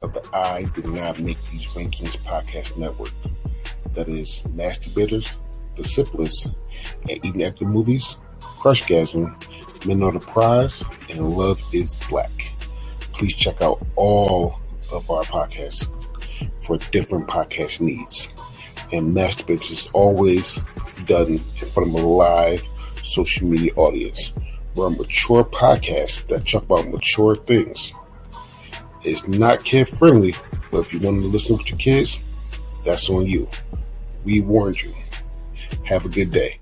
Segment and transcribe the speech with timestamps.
[0.00, 3.10] of the I Did Not Make These Rankings podcast network.
[3.94, 5.34] That is Masturbators,
[5.74, 6.50] The Simplest,
[7.08, 9.34] and Eating After Movies, Crushgasm,
[9.84, 12.52] Men Are the Prize, and Love is Black.
[13.12, 14.60] Please check out all
[14.92, 15.88] of our podcasts
[16.64, 18.28] for different podcast needs.
[18.92, 20.60] And Masturbators is always
[21.06, 22.62] done in front of a live
[23.02, 24.32] social media audience.
[24.76, 27.92] We're a mature podcast that talk about mature things.
[29.08, 30.34] It's not kid friendly,
[30.70, 32.18] but if you want to listen with your kids,
[32.84, 33.48] that's on you.
[34.22, 34.94] We warned you.
[35.84, 36.60] Have a good day.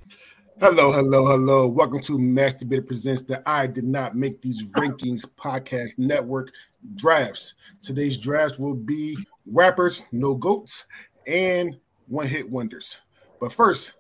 [0.60, 1.66] Hello, hello, hello.
[1.66, 6.52] Welcome to Masturbator Presents the I Did Not Make These Rankings Podcast Network
[6.94, 7.54] drafts.
[7.82, 10.84] Today's drafts will be rappers, no goats,
[11.26, 11.76] and
[12.06, 12.98] one hit wonders.
[13.40, 13.94] But first,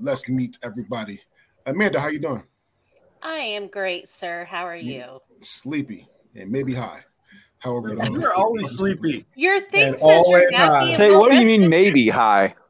[0.00, 1.20] let's meet everybody.
[1.66, 2.44] Amanda, how you doing?
[3.22, 4.46] I am great, sir.
[4.46, 5.20] How are mm, you?
[5.42, 7.04] Sleepy and maybe high.
[7.60, 9.26] However, you're always sleepy.
[9.36, 10.88] Your thing and says you're nappy.
[10.88, 12.54] And say, well what do you mean maybe high?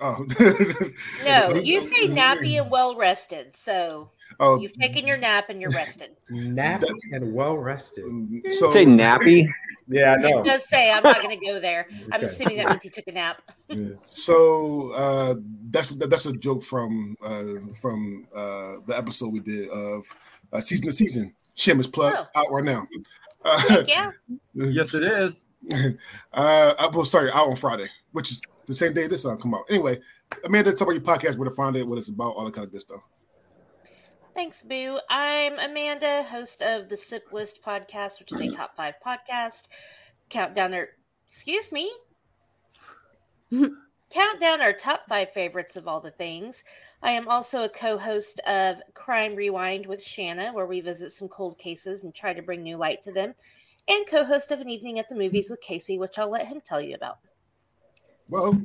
[0.00, 0.24] Oh.
[1.24, 3.56] no, you say nappy and well rested.
[3.56, 6.10] So oh, you've taken your nap and you're rested.
[6.30, 8.04] Nappy and well rested.
[8.52, 9.48] So, say nappy.
[9.88, 10.40] yeah, I know.
[10.40, 11.88] It does say I'm not going to go there.
[11.90, 12.04] Okay.
[12.12, 13.42] I'm assuming that means he took a nap.
[13.68, 13.88] Yeah.
[14.04, 15.34] So uh,
[15.70, 20.06] that's that's a joke from uh, from uh, the episode we did of
[20.52, 21.34] uh, season to season.
[21.54, 22.26] Shameless plug oh.
[22.40, 22.86] out right now.
[23.46, 24.10] Uh, yeah.
[24.54, 25.46] yes, it is.
[26.32, 29.54] Uh, I was sorry, out on Friday, which is the same day this song come
[29.54, 29.64] out.
[29.70, 29.98] Anyway,
[30.44, 32.66] Amanda, talk about your podcast, where to find it, what it's about, all that kind
[32.66, 33.00] of good stuff.
[34.34, 34.98] Thanks, Boo.
[35.08, 39.68] I'm Amanda, host of the Sip List podcast, which is a top five podcast.
[40.28, 40.88] Count down our,
[41.28, 41.90] excuse me,
[44.10, 46.64] Countdown our top five favorites of all the things.
[47.02, 51.28] I am also a co host of Crime Rewind with Shanna, where we visit some
[51.28, 53.34] cold cases and try to bring new light to them,
[53.88, 56.60] and co host of An Evening at the Movies with Casey, which I'll let him
[56.64, 57.18] tell you about.
[58.28, 58.60] Well,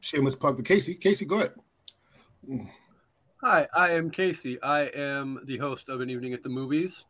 [0.00, 0.94] shameless plug to Casey.
[0.94, 1.52] Casey, go ahead.
[3.42, 4.60] Hi, I am Casey.
[4.62, 7.04] I am the host of An Evening at the Movies,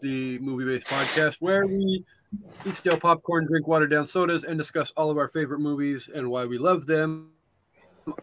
[0.00, 2.04] the movie based podcast where we
[2.64, 6.30] eat stale popcorn, drink watered down sodas, and discuss all of our favorite movies and
[6.30, 7.30] why we love them.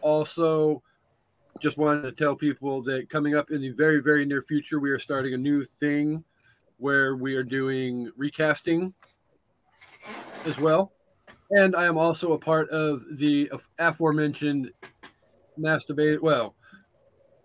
[0.02, 0.82] Also,
[1.58, 4.90] just wanted to tell people that coming up in the very, very near future, we
[4.90, 6.24] are starting a new thing
[6.78, 8.94] where we are doing recasting
[10.46, 10.92] as well.
[11.50, 14.70] And I am also a part of the aforementioned
[15.58, 16.54] masturbate, well,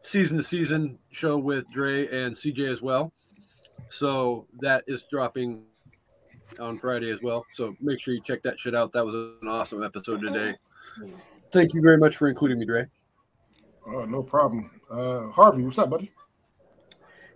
[0.03, 3.11] season to season show with Dre and CJ as well.
[3.89, 5.63] So that is dropping
[6.59, 7.45] on Friday as well.
[7.53, 8.93] So make sure you check that shit out.
[8.93, 10.55] That was an awesome episode today.
[11.51, 12.85] Thank you very much for including me, Dre.
[13.87, 14.71] Oh, no problem.
[14.89, 16.11] Uh, Harvey, what's up, buddy?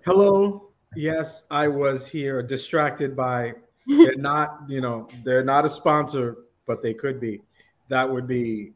[0.03, 0.69] Hello.
[0.95, 3.53] Yes, I was here distracted by
[3.87, 7.41] they're not, you know, they're not a sponsor, but they could be.
[7.89, 8.73] That would be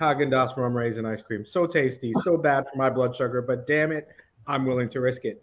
[0.00, 1.44] Haagen Dazs rum raisin ice cream.
[1.44, 4.08] So tasty, so bad for my blood sugar, but damn it,
[4.46, 5.42] I'm willing to risk it.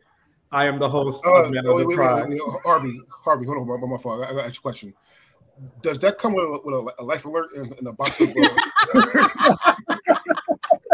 [0.51, 3.57] I am the host uh, of Men oh, wait, wait, wait, wait, Harvey, Harvey, hold
[3.57, 4.25] on, my, my fault.
[4.25, 4.93] I, got ask you a question.
[5.81, 8.21] Does that come with a, with a, life alert in, in a box?
[8.21, 8.29] Of,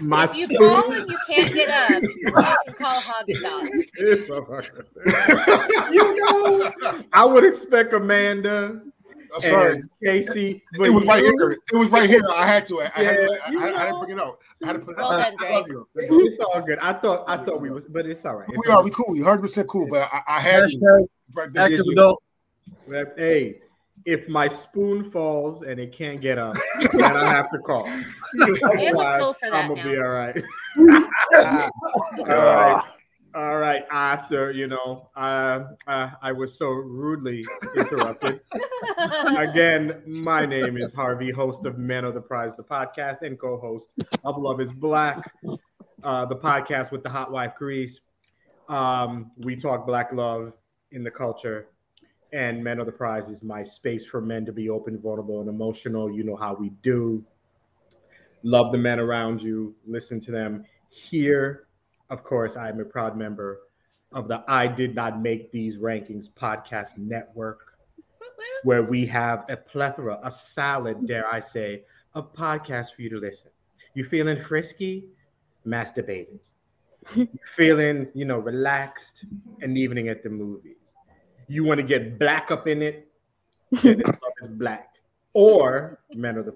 [0.00, 0.58] My if you spoon.
[0.58, 3.92] call and you can't get up, you can call Haagen
[5.92, 6.72] You know,
[7.12, 8.80] I would expect Amanda.
[9.34, 10.62] I'm sorry, Casey.
[10.76, 11.52] But it was you, right here.
[11.72, 12.22] It was right here.
[12.32, 12.82] I had to.
[12.82, 14.38] I, yeah, had, to, I, I, I, had to bring it out.
[14.62, 15.32] I had to put it well out.
[15.38, 15.88] Done, you.
[15.96, 16.78] It's all good.
[16.80, 17.24] I thought.
[17.26, 18.48] I thought we was, but it's all right.
[18.48, 18.82] It's we are.
[18.82, 19.06] We cool.
[19.08, 19.88] We 100 percent cool.
[19.88, 21.08] But I, I had to.
[21.32, 22.22] Right active adult.
[23.16, 23.60] Hey,
[24.06, 26.56] if my spoon falls and it can't get up,
[26.92, 27.88] then I have to call.
[28.42, 29.82] Otherwise, I'm gonna now.
[29.82, 30.42] be all right.
[30.78, 32.82] all right.
[33.34, 33.84] All right.
[33.90, 37.44] After you know, uh, uh, I was so rudely
[37.76, 38.40] interrupted.
[39.36, 43.90] Again, my name is Harvey, host of Men of the Prize, the podcast, and co-host
[44.22, 45.32] of Love Is Black,
[46.02, 48.00] uh, the podcast with the hot wife Grease.
[48.68, 50.52] Um, we talk black love
[50.92, 51.68] in the culture
[52.34, 55.48] and Men of the Prize is my space for men to be open, vulnerable, and
[55.48, 56.10] emotional.
[56.10, 57.24] You know how we do.
[58.42, 60.64] Love the men around you, listen to them.
[60.90, 61.68] Here,
[62.10, 63.60] of course, I am a proud member
[64.12, 67.76] of the I Did Not Make These Rankings podcast network,
[68.64, 73.18] where we have a plethora, a salad, dare I say, of podcasts for you to
[73.18, 73.52] listen.
[73.94, 75.06] You feeling frisky?
[75.64, 76.44] Masturbating.
[77.54, 79.24] feeling, you know, relaxed?
[79.62, 80.76] An evening at the movies
[81.48, 83.08] you want to get black up in it,
[83.82, 84.06] then it,
[84.42, 84.90] is black.
[85.32, 86.54] Or men of the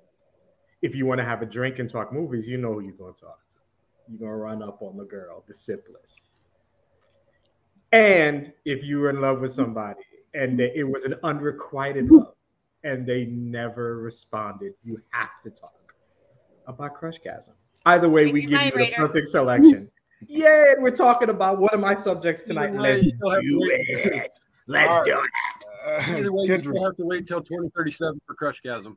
[0.82, 3.14] if you want to have a drink and talk movies, you know who you're going
[3.14, 3.56] to talk to.
[4.08, 6.22] You're going to run up on the girl, the simplest.
[7.92, 10.00] And if you were in love with somebody
[10.34, 12.34] and it was an unrequited love,
[12.82, 14.72] and they never responded.
[14.84, 15.94] You have to talk
[16.66, 17.52] about Crushgasm.
[17.86, 19.90] Either way, we give you the perfect selection.
[20.28, 22.74] Yeah, we're talking about one of my subjects tonight.
[22.74, 24.38] Let's do it.
[24.66, 25.30] Let's do it.
[25.86, 26.64] Uh, Either way, Kendra.
[26.64, 28.96] you still have to wait until 2037 for Crushgasm.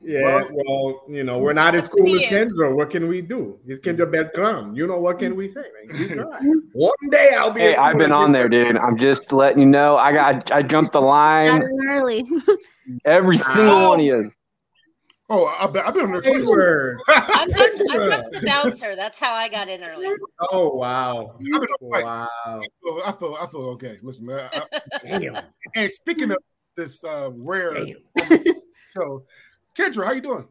[0.00, 2.74] Yeah, well, you know, we're not as cool as Kendra.
[2.74, 3.58] What can we do?
[3.66, 4.74] It's Kendra Beltran.
[4.74, 6.62] You know, what can we say, man?
[6.74, 7.60] One day I'll be.
[7.60, 8.76] Hey, I've been on there, dude.
[8.76, 9.96] I'm just letting you know.
[9.96, 12.26] I got, I jumped the line early.
[13.06, 14.30] Every single one of you.
[15.30, 17.00] Oh, I bet I've been on there twice.
[17.08, 18.94] I'm, just, I'm just the bouncer.
[18.94, 20.08] That's how I got in early.
[20.52, 21.38] Oh wow!
[21.80, 22.28] Wow!
[22.46, 23.98] I feel I feel okay.
[24.02, 24.64] Listen, I,
[25.02, 25.42] I,
[25.74, 26.36] and speaking of
[26.76, 27.86] this uh, rare
[28.94, 29.24] show,
[29.74, 30.46] Kendra, how you doing?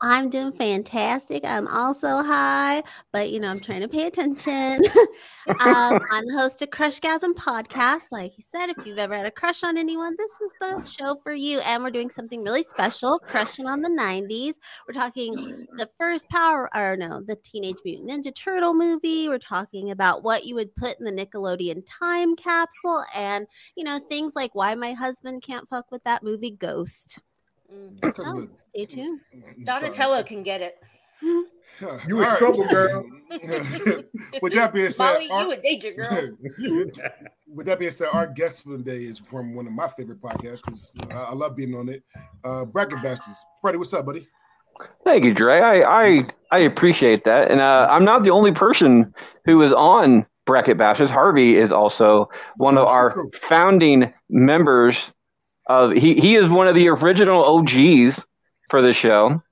[0.00, 1.44] I'm doing fantastic.
[1.44, 4.80] I'm also high, but you know, I'm trying to pay attention.
[5.48, 8.02] um, I'm the host of Crushgasm podcast.
[8.12, 11.18] Like he said, if you've ever had a crush on anyone, this is the show
[11.24, 11.58] for you.
[11.60, 14.54] And we're doing something really special, crushing on the 90s.
[14.86, 19.28] We're talking the first power or no, the Teenage Mutant Ninja Turtle movie.
[19.28, 23.98] We're talking about what you would put in the Nickelodeon time capsule and you know,
[23.98, 27.18] things like why my husband can't fuck with that movie Ghost.
[27.72, 28.14] Mm.
[28.18, 29.20] Oh, stay tuned.
[29.64, 30.78] Donatello can get it.
[32.06, 32.36] You in right.
[32.36, 33.08] trouble, girl.
[34.42, 36.36] with that being said, Molly, our, you in danger, girl.
[37.48, 40.20] with that being said, our guest for the day is from one of my favorite
[40.20, 42.02] podcasts because I, I, love being on it.
[42.44, 43.42] Uh, Bracket Bastards.
[43.62, 44.28] Freddie, what's up, buddy?
[45.04, 45.60] Thank you, Dre.
[45.60, 49.14] I I, I appreciate that, and uh, I'm not the only person
[49.46, 51.10] who is on Bracket Bastards.
[51.10, 55.12] Harvey is also one of our founding members
[55.66, 58.24] uh, he he is one of the original OGs
[58.68, 59.42] for the show.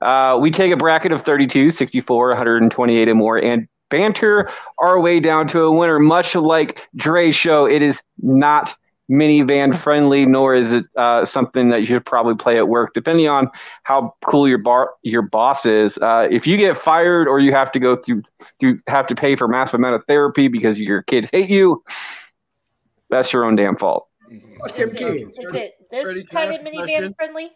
[0.00, 5.18] Uh, we take a bracket of 32, 64, 128, and more, and banter our way
[5.18, 5.98] down to a winner.
[5.98, 8.76] Much like Dre's show, it is not
[9.10, 13.26] minivan friendly, nor is it uh, something that you should probably play at work, depending
[13.26, 13.50] on
[13.84, 15.98] how cool your bar your boss is.
[15.98, 18.22] Uh, if you get fired or you have to go through
[18.60, 21.82] through have to pay for massive amount of therapy because your kids hate you,
[23.10, 24.08] that's your own damn fault.
[24.30, 24.80] Mm-hmm.
[24.80, 25.02] Is it,
[25.38, 27.50] is it this kind of minivan friendly?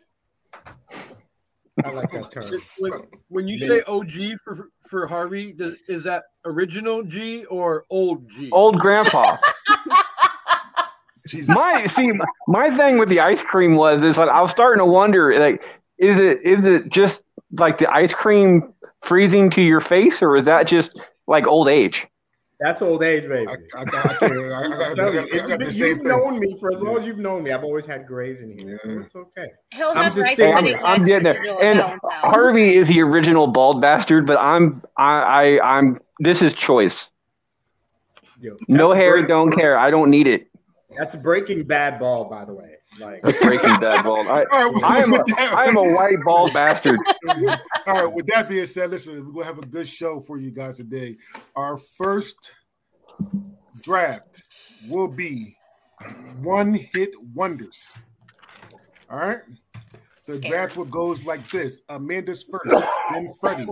[1.84, 2.44] I like that term.
[2.78, 2.92] When,
[3.28, 8.50] when you say OG for for Harvey, does, is that original G or old G?
[8.52, 9.36] Old grandpa.
[11.48, 12.12] my see,
[12.48, 15.62] my thing with the ice cream was is like I was starting to wonder, like,
[15.98, 17.22] is it is it just
[17.58, 18.72] like the ice cream
[19.02, 22.06] freezing to your face, or is that just like old age?
[22.62, 23.48] That's old age, baby.
[23.48, 27.50] I, I, I, I you've known me for as long as you've known me.
[27.50, 28.80] I've always had grays in here.
[28.84, 29.00] Yeah.
[29.00, 29.48] It's okay.
[29.72, 31.42] He'll have rice I'm, I'm getting there.
[31.60, 37.10] And Harvey is the original bald bastard, but I'm I, I I'm this is choice.
[38.40, 39.76] Yo, no hair, break, don't care.
[39.76, 40.48] I don't need it.
[40.96, 42.76] That's Breaking Bad ball, by the way.
[42.98, 44.26] Like Breaking Bad bald.
[44.26, 46.98] I, I am a, I am a white ball bastard.
[47.86, 48.12] All right.
[48.12, 51.16] With that being said, listen, we're gonna have a good show for you guys today.
[51.56, 52.52] Our first
[53.80, 54.42] draft
[54.88, 55.56] will be
[56.40, 57.92] one hit wonders.
[59.10, 59.40] All right.
[60.26, 63.66] The draft will goes like this: Amanda's first, then Freddie,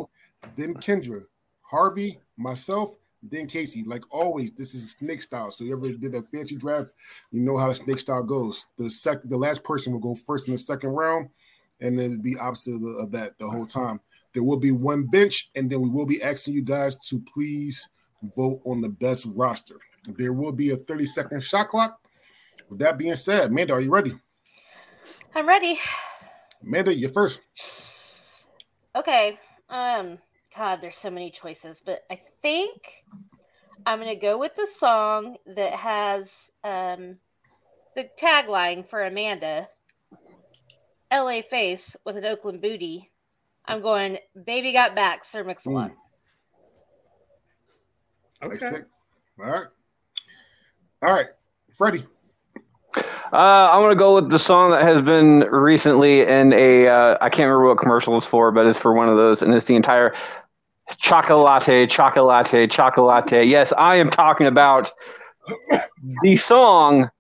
[0.57, 1.23] then Kendra,
[1.63, 3.85] Harvey, myself, then Casey.
[3.85, 5.51] Like always, this is snake style.
[5.51, 6.95] So you ever did a fancy draft,
[7.31, 8.67] you know how the snake style goes.
[8.79, 11.29] The sec, the last person will go first in the second round,
[11.81, 14.01] and then it'd be opposite of, that the whole time.
[14.33, 17.89] There will be one bench, and then we will be asking you guys to please
[18.37, 19.77] vote on the best roster.
[20.07, 21.99] There will be a 30 second shot clock.
[22.69, 24.15] With that being said, Amanda, are you ready?
[25.35, 25.79] I'm ready.
[26.63, 27.41] Amanda, you're first.
[28.95, 29.39] Okay.
[29.69, 30.19] Um,
[30.61, 33.07] God, there's so many choices, but I think
[33.87, 37.15] I'm gonna go with the song that has um
[37.97, 39.71] the tagline for Amanda.
[41.11, 43.11] LA face with an Oakland booty.
[43.65, 45.93] I'm going, baby got back, Sir Mix-a-Lot.
[48.43, 48.53] Mm.
[48.55, 48.83] Okay.
[49.39, 49.67] All right.
[51.03, 51.29] All right.
[51.73, 52.05] Freddie.
[53.33, 57.31] Uh, I'm gonna go with the song that has been recently in a uh, I
[57.31, 59.77] can't remember what commercial it's for, but it's for one of those, and it's the
[59.77, 60.15] entire
[60.99, 63.47] chocolate, chocolate, chocolate.
[63.47, 64.93] Yes, I am talking about
[66.23, 67.11] the song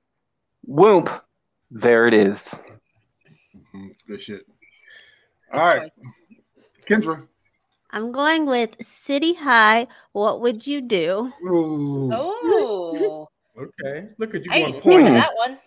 [0.69, 1.21] Whoomp.
[1.71, 2.41] There it is.
[3.57, 3.89] Mm-hmm.
[4.09, 4.43] Good shit.
[5.53, 5.91] All right.
[6.89, 7.27] Kendra.
[7.93, 9.89] I'm going with City High.
[10.13, 11.33] What would you do?
[11.45, 12.11] Ooh.
[12.13, 13.29] Oh.
[13.59, 14.09] okay.
[14.19, 15.07] Look at you I going point.
[15.07, 15.59] that one.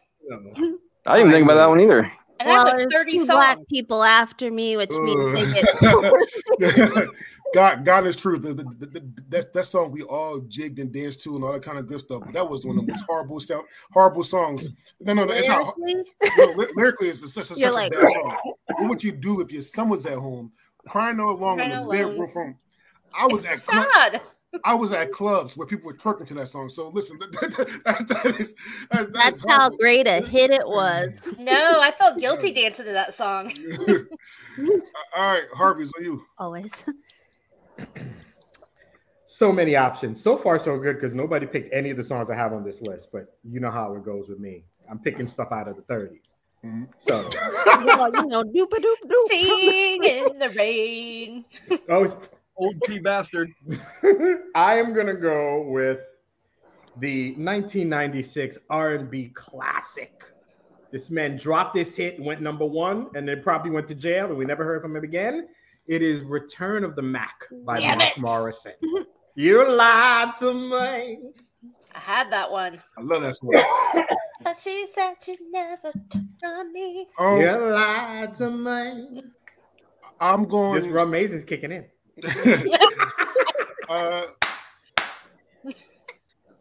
[1.06, 2.10] I didn't think about that one either.
[2.40, 3.28] And well, I put there's 30 two songs.
[3.30, 7.08] black people after me, which means they get.
[7.54, 8.40] God, God is true.
[8.40, 11.54] The, the, the, the, that that song we all jigged and danced to and all
[11.54, 12.24] that kind of good stuff.
[12.26, 14.70] But that was one of the most horrible sound, horrible songs.
[15.00, 15.78] No, no, no, it's not.
[15.78, 18.38] Lyrically, No, lyrically, it's such, such, such like- a bad song.
[18.80, 20.52] What would you do if your son was at home
[20.88, 21.92] crying all along in Crying the alone.
[21.92, 22.56] bedroom from?
[23.18, 24.22] I was at It's club, sad.
[24.64, 26.70] I was at clubs where people were twerking to that song.
[26.70, 28.56] So listen, that, that, that is
[28.92, 31.10] that, that that's is how great a hit it was.
[31.40, 33.52] No, I felt guilty dancing to that song.
[35.16, 36.26] all right, Harvey's on you.
[36.38, 36.72] Always.
[39.26, 40.22] So many options.
[40.22, 42.84] So far, so good because nobody picked any of the songs I have on this
[42.84, 43.10] list.
[43.12, 44.64] But you know how it goes with me.
[44.88, 46.36] I'm picking stuff out of the 30s.
[46.64, 46.88] Mhm.
[47.00, 47.30] So,
[47.84, 49.28] well, you know, doop a doop doop.
[49.30, 51.46] Sing in the rain.
[51.90, 52.16] oh,
[52.56, 53.52] Old T bastard.
[54.56, 56.00] I am gonna go with
[56.98, 60.24] the 1996 R&B classic.
[60.92, 64.38] This man dropped this hit, went number one, and then probably went to jail, and
[64.38, 65.48] we never heard from him again.
[65.88, 67.34] It is "Return of the Mac"
[67.66, 68.22] by Damn Mark it.
[68.22, 68.74] Morrison.
[69.36, 71.18] You lied to me.
[71.96, 72.80] I had that one.
[72.96, 74.06] I love that song.
[74.44, 77.08] But she said she'd never turn on me.
[77.18, 79.24] Um, You lied to me.
[80.20, 80.82] I'm going.
[80.82, 81.86] This rum Mason's kicking in.
[83.90, 84.24] uh,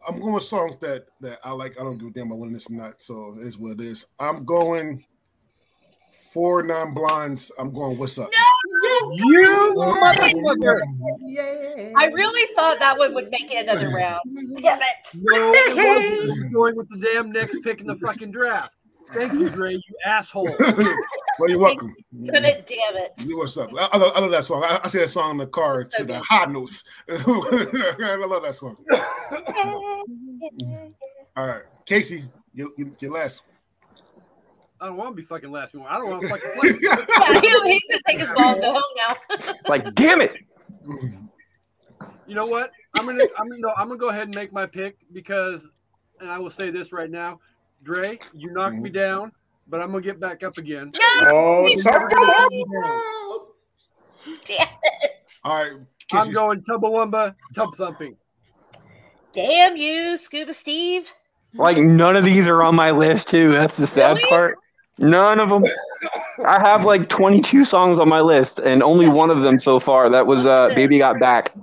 [0.07, 1.79] I'm going with songs that that I like.
[1.79, 3.01] I don't give a damn about winning this or not.
[3.01, 4.05] So it is what it is.
[4.19, 5.05] I'm going
[6.33, 7.51] four Non Blondes.
[7.59, 7.97] I'm going.
[7.97, 8.29] What's up?
[9.11, 10.79] You motherfucker.
[11.25, 11.91] Yeah.
[11.97, 14.21] I really thought that one would make it another round.
[14.57, 14.87] Damn it.
[15.15, 16.23] No, it wasn't.
[16.37, 18.72] He's going with the damn next pick in the fucking draft.
[19.11, 20.55] Thank you, Dre, you asshole.
[20.59, 21.95] well, you're welcome.
[22.25, 23.11] Damn it, damn it.
[23.25, 23.69] You what's up?
[23.77, 24.63] I, I, love, I love that song.
[24.63, 26.23] I, I see that song in the car So to the good.
[26.23, 26.83] high notes.
[27.09, 28.77] I love that song.
[31.35, 33.41] All right, Casey, you, you, you're last.
[34.79, 35.87] I don't want to be fucking last one.
[35.89, 36.73] I don't want to fucking play.
[36.81, 36.95] Yeah,
[37.41, 39.15] he, he's gonna take his ball and go home now.
[39.67, 40.33] Like, damn it.
[42.25, 42.71] You know what?
[42.95, 45.67] I'm gonna I'm gonna no, I'm gonna go ahead and make my pick because
[46.19, 47.39] and I will say this right now.
[47.83, 49.31] Dre, you knocked me down,
[49.67, 50.91] but I'm gonna get back up again.
[51.29, 52.47] Oh, He's Chuck never gonna.
[54.45, 54.67] Damn
[55.03, 55.11] it.
[55.43, 55.87] All right, I'm
[56.21, 56.31] Casey.
[56.33, 58.15] going Chumbawamba, tub thumping.
[59.33, 61.11] Damn you, Scuba Steve.
[61.55, 63.49] Like, none of these are on my list, too.
[63.49, 64.29] That's the sad Really?
[64.29, 64.57] part.
[64.99, 65.63] None of them.
[66.45, 70.09] I have like 22 songs on my list, and only one of them so far.
[70.09, 71.53] That was uh, Baby Got Back.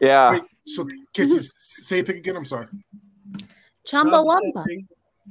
[0.00, 0.32] Yeah.
[0.32, 2.36] Wait, so Casey, s- say your pick again.
[2.36, 2.66] I'm sorry.
[3.88, 4.64] Chumbawamba.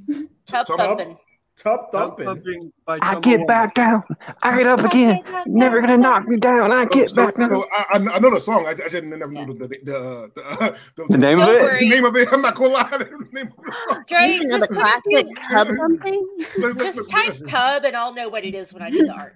[0.06, 1.18] Thumping, Tub Tub- thumping.
[1.58, 2.26] Tub tub thumping.
[2.26, 4.04] thumping I get back down.
[4.42, 5.24] I get up again.
[5.46, 6.72] Never gonna knock me down.
[6.72, 7.50] I get back down.
[7.50, 8.64] so I, I I know the song.
[8.64, 11.80] I, I just never knew the the the, uh, the, the, The name of it?
[11.80, 12.28] The name of it.
[12.30, 12.88] I'm not gonna lie.
[12.98, 14.04] The name of the song.
[14.06, 16.28] Dre, You know the just, classic tub something.
[16.58, 17.48] Look, look, just type look.
[17.50, 19.34] tub and I'll know what it is when I do the art.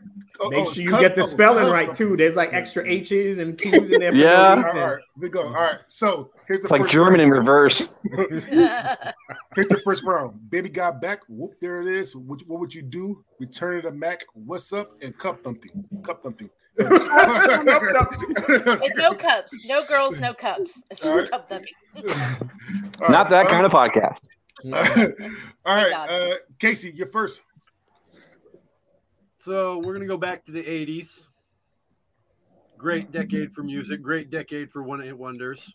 [0.48, 2.16] Make oh, sure you get the spelling right too.
[2.16, 4.14] There's like extra H's and Q's in there.
[4.14, 4.54] Yeah.
[4.54, 5.46] All right, we go.
[5.46, 7.88] All right, so here's the It's like first German in reverse.
[8.12, 10.50] Here's the first round.
[10.50, 11.20] Baby got back.
[11.28, 12.14] Whoop, there it is.
[12.14, 13.24] What, what would you do?
[13.38, 14.24] Return it to Mac.
[14.34, 14.92] What's up?
[15.02, 15.84] And cup thumping.
[16.02, 16.50] Cup thumping.
[16.78, 16.88] No
[19.14, 19.54] cups.
[19.66, 20.82] No girls, no cups.
[20.90, 21.20] It's All right.
[21.20, 21.72] just tub thumping.
[23.08, 24.18] Not that kind of podcast.
[25.64, 27.40] All right, uh, Casey, you're first.
[29.38, 31.26] So we're gonna go back to the '80s.
[32.78, 34.02] Great decade for music.
[34.02, 35.72] Great decade for one-hit wonders.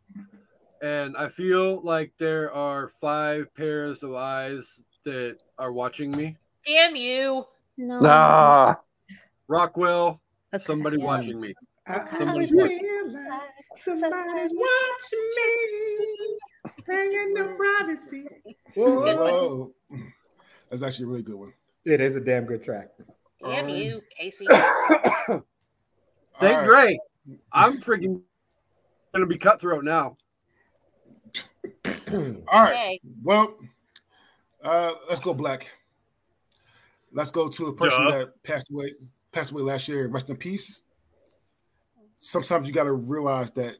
[0.81, 6.37] And I feel like there are five pairs of eyes that are watching me.
[6.65, 7.45] Damn you.
[7.77, 7.99] No.
[8.03, 8.75] Ah,
[9.47, 10.21] Rockwell,
[10.53, 10.63] Okay.
[10.63, 11.05] somebody Yeah.
[11.05, 11.53] watching me.
[11.87, 13.13] I Somebody's feel watching.
[13.13, 13.41] like
[13.77, 16.39] somebody's watching me.
[16.85, 18.27] Hanging the privacy.
[18.75, 19.15] Whoa.
[19.15, 19.73] Whoa.
[20.69, 21.53] That's actually a really good one.
[21.85, 22.89] It is a damn good track.
[23.41, 24.45] Damn Um, you, Casey.
[24.47, 24.59] Thank
[25.29, 25.41] All
[26.41, 26.65] right.
[26.65, 26.99] Dre.
[27.51, 28.21] I'm freaking
[29.13, 30.17] gonna be cutthroat now.
[32.47, 32.73] All right.
[32.73, 32.99] Okay.
[33.23, 33.55] Well,
[34.63, 35.71] uh, let's go black.
[37.11, 38.11] Let's go to a person Duh.
[38.11, 38.93] that passed away
[39.31, 40.07] passed away last year.
[40.07, 40.81] Rest in peace.
[42.17, 43.77] Sometimes you got to realize that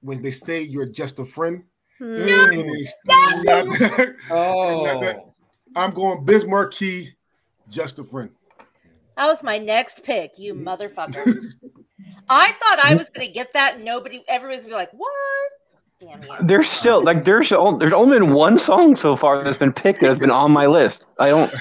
[0.00, 1.62] when they say you're just a friend,
[1.98, 2.12] Hmm.
[2.12, 3.46] it is not-
[4.30, 4.84] Oh.
[4.84, 5.24] not that.
[5.74, 7.16] I'm going Biz Markie,
[7.70, 8.30] just a friend.
[9.16, 11.52] That was my next pick, you motherfucker.
[12.28, 13.80] I thought I was gonna get that.
[13.80, 15.10] Nobody, everybody's gonna be like, "What?"
[15.98, 16.28] Damn you.
[16.42, 20.02] there's still like there's only, there's only been one song so far that's been picked
[20.02, 21.04] that's been on my list.
[21.18, 21.52] I don't.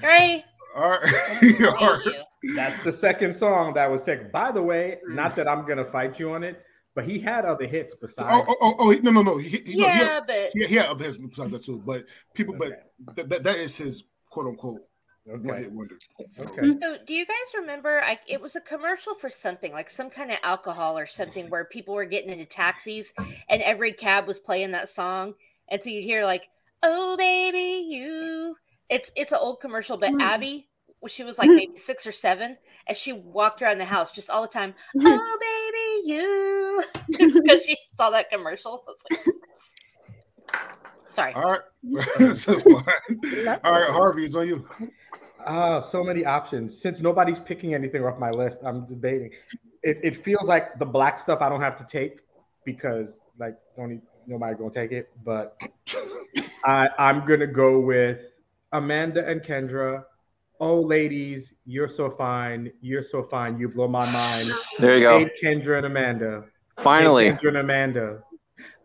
[0.00, 0.44] Dre,
[0.76, 1.00] All right.
[1.02, 2.00] All thank right.
[2.04, 2.12] you.
[2.54, 4.28] That's the second song that was taken.
[4.30, 6.62] By the way, not that I'm gonna fight you on it,
[6.94, 8.44] but he had other hits besides.
[8.48, 9.36] Oh, oh, oh, oh, no, no, no.
[9.38, 11.82] He, he, no, he Yeah, had, but he, he had other his besides that too.
[11.84, 12.74] But people, Okay.
[13.00, 14.82] but that, that, that is his quote unquote One
[15.30, 15.68] Okay.
[16.40, 16.68] Okay.
[16.68, 18.02] So, do you guys remember?
[18.02, 21.64] I, it was a commercial for something like some kind of alcohol or something where
[21.64, 23.12] people were getting into taxis
[23.48, 25.34] and every cab was playing that song,
[25.68, 26.48] and so you'd hear like,
[26.82, 28.56] "Oh baby, you."
[28.90, 30.20] It's it's an old commercial, but Mm.
[30.20, 30.68] Abby,
[31.08, 31.56] she was like mm.
[31.56, 34.74] maybe six or seven, and she walked around the house just all the time.
[34.94, 35.06] Mm-hmm.
[35.06, 38.84] Oh baby, you, because she saw that commercial.
[38.86, 39.34] I was like,
[41.14, 41.32] Sorry.
[41.32, 41.60] All right.
[41.84, 42.24] Mm-hmm.
[42.24, 43.60] That's fine.
[43.64, 44.68] All right, Harvey, it's on you.
[45.46, 46.80] Ah, so many options.
[46.80, 49.30] Since nobody's picking anything off my list, I'm debating.
[49.82, 52.20] It, it feels like the black stuff I don't have to take
[52.64, 55.10] because like only nobody gonna take it.
[55.24, 55.60] But
[56.64, 58.20] I I'm gonna go with
[58.72, 60.04] Amanda and Kendra.
[60.60, 62.72] Oh, ladies, you're so fine.
[62.80, 63.58] You're so fine.
[63.58, 64.52] You blow my mind.
[64.78, 65.18] There you go.
[65.18, 66.44] Hey, Kendra and Amanda.
[66.78, 67.30] Finally.
[67.30, 68.22] Hey, Kendra and Amanda.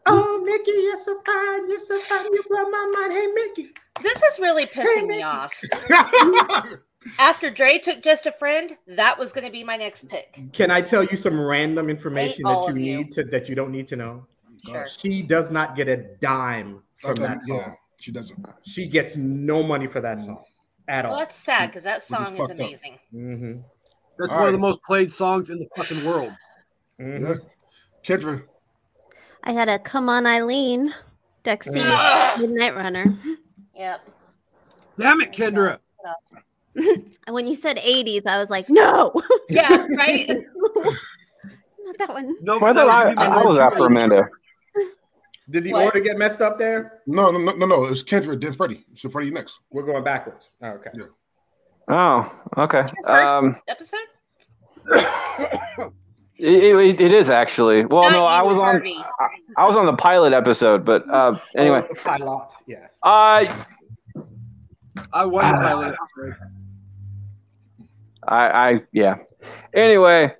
[0.05, 1.69] Oh, Mickey, you're so fine.
[1.69, 2.25] You're so fine.
[2.33, 3.13] You blow my mind.
[3.13, 3.71] Hey, Mickey.
[4.01, 5.61] This is really pissing me off.
[7.19, 10.37] After Dre took just a friend, that was going to be my next pick.
[10.53, 12.97] Can I tell you some random information all that you of you.
[13.05, 14.25] need to that you don't need to know?
[14.65, 14.85] Sure.
[14.87, 17.57] She does not get a dime from Okay, that song.
[17.57, 18.45] yeah, she doesn't.
[18.63, 20.43] She gets no money for that song
[20.89, 21.19] at Well, all.
[21.19, 22.99] that's sad because that song is amazing.
[23.15, 23.59] Mm-hmm.
[24.17, 26.33] That's All one of the most played songs in the fucking world.
[26.99, 27.25] Mm-hmm.
[27.25, 27.35] Yeah.
[28.03, 28.43] Kendra,
[29.45, 30.93] I got a come on Eileen,
[31.45, 31.71] Dexy,
[32.41, 33.17] Midnight Runner.
[33.79, 34.09] Yep.
[34.99, 35.79] Damn it, Kendra.
[36.75, 39.11] And when you said 80s, I was like, no,
[39.49, 40.27] Yeah, right?
[40.67, 42.35] not that one.
[42.41, 43.85] No, Why that thought I, was gonna be my I was after.
[43.85, 44.29] Amanda.
[45.49, 45.85] Did the What?
[45.85, 46.99] order get messed up there?
[47.07, 47.85] no, no, no, no, no.
[47.85, 48.85] It's Kendra, then Freddie.
[48.93, 49.61] So Freddie next.
[49.71, 50.49] We're going backwards.
[50.61, 50.91] Oh, okay.
[50.93, 51.05] Yeah.
[51.87, 52.83] Oh, okay.
[53.05, 53.99] First- Um, Episode?
[56.39, 57.85] it, it, it is actually.
[57.85, 58.81] Well, Not no, I was on.
[58.87, 62.47] I, I was on the pilot episode, but uh, anyway, Oh, pilot.
[62.65, 62.97] Yes.
[63.03, 63.45] uh,
[65.13, 66.35] I won the pilot episode.
[68.27, 69.15] I, I, yeah.
[69.73, 70.33] Anyway,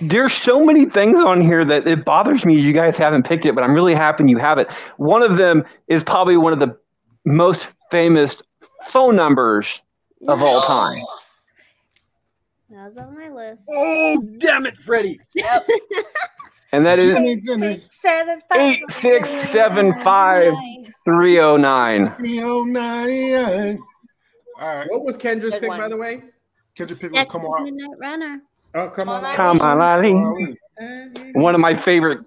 [0.00, 3.54] there's so many things on here that it bothers me you guys haven't picked it,
[3.54, 4.70] but I'm really happy you have it.
[4.96, 6.76] One of them is probably one of the
[7.24, 8.42] most famous
[8.86, 9.82] phone numbers
[10.26, 11.02] of all time.
[12.70, 13.60] That was on my list.
[13.68, 15.18] Oh, damn it, Freddie.
[15.34, 15.66] Yep.
[16.72, 20.52] And that is Jenny, Jenny, Six, seven, five, Eight, six, seven, five.
[20.52, 22.14] Oh, nine.
[22.14, 22.14] 309.
[22.14, 23.78] 309.
[24.60, 24.86] All right.
[24.88, 25.80] What was Kendra's Good pick, one.
[25.80, 26.22] by the way?
[26.78, 27.64] Kendra pick was come on.
[27.64, 28.40] Midnight Runner.
[28.76, 29.20] Oh, come on.
[29.34, 30.14] Come Come on, Lolly.
[30.14, 31.32] Eileen.
[31.42, 32.20] One of my favorite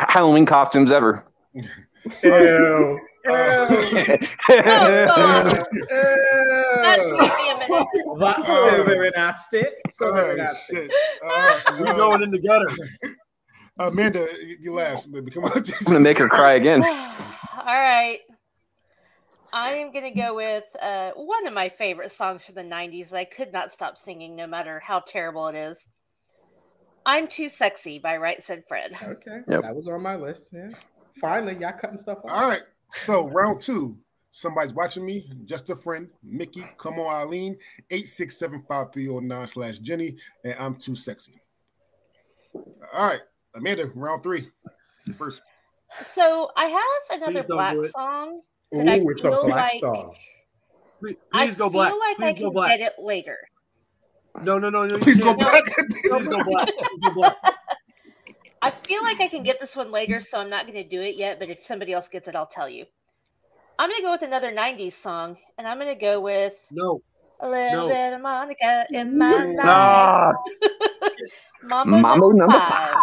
[0.00, 1.24] Halloween costumes ever.
[1.54, 1.62] Ew.
[2.24, 2.98] God.
[3.28, 4.18] Oh, Ew.
[6.82, 7.53] That took me a minute.
[7.68, 9.64] That's so very nasty.
[9.90, 10.76] So very nasty.
[10.76, 10.90] shit.
[11.22, 11.62] All right.
[11.80, 12.68] We're going in the gutter.
[13.78, 14.28] Amanda,
[14.60, 15.30] you last, baby.
[15.30, 15.52] Come on.
[15.56, 16.82] I'm gonna make her cry again.
[16.84, 18.20] All right.
[19.54, 23.10] I am going to go with uh, one of my favorite songs from the 90s.
[23.10, 25.88] that I could not stop singing no matter how terrible it is.
[27.06, 28.96] I'm Too Sexy by Right Said Fred.
[29.00, 29.42] Okay.
[29.48, 29.62] Yep.
[29.62, 30.48] That was on my list.
[30.52, 30.70] Yeah.
[31.20, 32.30] Finally, y'all cutting stuff off.
[32.32, 32.62] All right.
[32.90, 33.96] So round two.
[34.36, 35.30] Somebody's watching me.
[35.44, 36.08] Just a friend.
[36.24, 36.66] Mickey.
[36.76, 37.56] Come on, Eileen.
[37.92, 40.16] Eight six seven five three zero nine slash Jenny.
[40.42, 41.40] And I'm too sexy.
[42.52, 43.20] All right,
[43.54, 43.92] Amanda.
[43.94, 44.50] Round three.
[45.04, 45.40] You first.
[46.02, 47.92] So I have another black do it.
[47.92, 48.40] song
[48.74, 50.14] Ooh, that I it's a feel black like song.
[50.98, 51.86] Please, I please go black.
[51.86, 52.18] I feel black.
[52.18, 52.78] like I Please go can black.
[52.78, 53.38] get it later.
[54.42, 54.98] No, no, no, no.
[54.98, 55.64] Please go can't.
[55.64, 56.68] Please go black.
[56.76, 57.36] Please go black.
[58.62, 61.00] I feel like I can get this one later, so I'm not going to do
[61.02, 61.38] it yet.
[61.38, 62.86] But if somebody else gets it, I'll tell you.
[63.78, 67.02] I'm going to go with another 90s song, and I'm going to go with No.
[67.40, 67.88] a little No.
[67.88, 69.56] bit of Monica in my life.
[69.66, 70.32] Ah,
[71.64, 72.94] Mambo, Mambo number number five.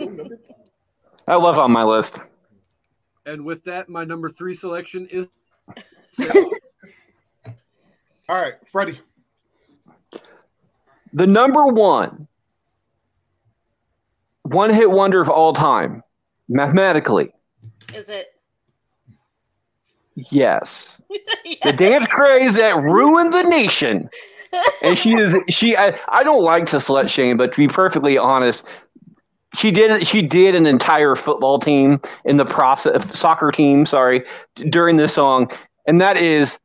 [1.28, 2.18] I love on my list.
[3.26, 5.26] And with that, my number three selection is
[8.30, 8.98] All right, Freddie.
[11.12, 12.26] The number one
[14.42, 16.02] one hit wonder of all time,
[16.48, 17.30] mathematically,
[17.94, 18.28] Is it?
[20.30, 21.02] Yes.
[21.64, 24.08] The dance craze that ruined the nation.
[24.82, 28.18] And she is she I, I don't like to slut shame, but to be perfectly
[28.18, 28.64] honest,
[29.54, 34.24] she did she did an entire football team in the process soccer team, sorry,
[34.68, 35.50] during this song,
[35.86, 36.58] and that is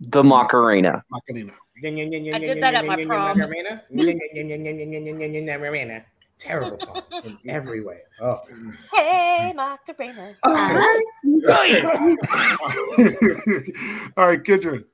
[0.00, 1.02] the Macarena.
[1.10, 1.52] Macarena.
[1.84, 3.40] I did that at my prom.
[6.38, 7.98] Terrible song in every way.
[8.20, 8.40] Oh.
[8.92, 10.34] hey, Macarena.
[10.44, 10.52] All
[14.26, 14.84] right, Kendra.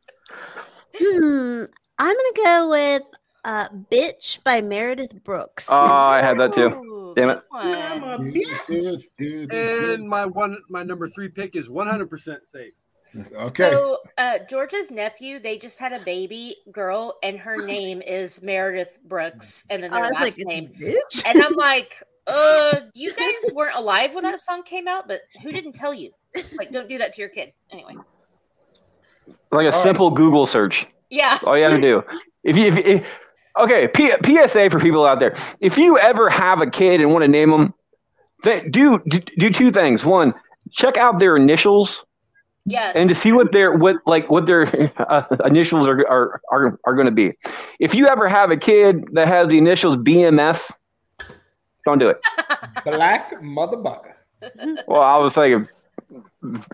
[0.97, 1.65] Hmm.
[1.99, 3.03] I'm gonna go with
[3.45, 5.69] uh, "Bitch" by Meredith Brooks.
[5.71, 6.69] Oh, I had that too.
[6.69, 7.37] Ooh, Damn good
[8.69, 9.05] it.
[9.49, 9.51] one.
[9.51, 12.73] and my one my number three pick is 100% safe.
[13.17, 13.71] Okay.
[13.71, 18.99] So uh, George's nephew, they just had a baby girl, and her name is Meredith
[19.05, 20.73] Brooks, and then I their was last like, name.
[20.81, 21.23] bitch.
[21.25, 25.53] And I'm like, uh, you guys weren't alive when that song came out, but who
[25.53, 26.11] didn't tell you?
[26.59, 27.53] Like, don't do that to your kid.
[27.71, 29.75] Anyway, Like a All right.
[29.75, 30.87] simple Google search.
[31.11, 31.39] yeah.
[31.47, 32.03] All you have to do.
[32.43, 33.07] If you, if, if
[33.59, 35.37] okay, P, PSA for people out there.
[35.61, 37.75] If you ever have a kid and want to name them,
[38.43, 40.05] th- do, do do two things.
[40.05, 40.35] One,
[40.73, 42.05] check out their initials
[42.67, 42.97] Yes.
[42.97, 46.95] and to see what their what like what their uh, initials are are are, are
[46.95, 47.35] going to be.
[47.79, 50.71] If you ever have a kid that has the initials BMF,
[51.85, 52.21] don't do it.
[52.85, 54.13] Black motherfucker.
[54.87, 55.67] Well, I was thinking,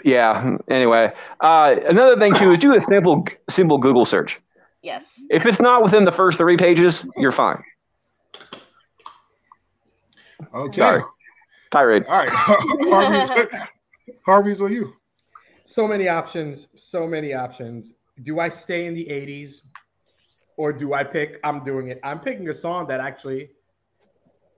[0.03, 0.57] yeah.
[0.69, 4.41] Anyway, uh, another thing too is do a simple simple Google search.
[4.83, 5.21] yes.
[5.31, 7.63] If it's not within the first three pages, you're fine.
[10.55, 10.81] Okay.
[10.81, 11.03] Sorry.
[11.71, 12.07] Tirade.
[12.07, 12.29] All right.
[12.33, 13.49] Harvey's,
[14.27, 14.95] Harvey's on you.
[15.71, 16.67] So many options.
[16.75, 17.93] So many options.
[18.25, 19.61] Do I stay in the 80s
[20.57, 21.39] or do I pick?
[21.45, 22.01] I'm doing it.
[22.03, 23.51] I'm picking a song that actually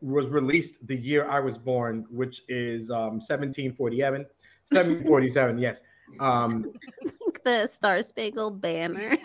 [0.01, 4.23] was released the year I was born, which is um, 1747.
[4.71, 5.83] 1747, yes.
[6.19, 6.73] Um,
[7.45, 9.19] the Star Spangled Banner.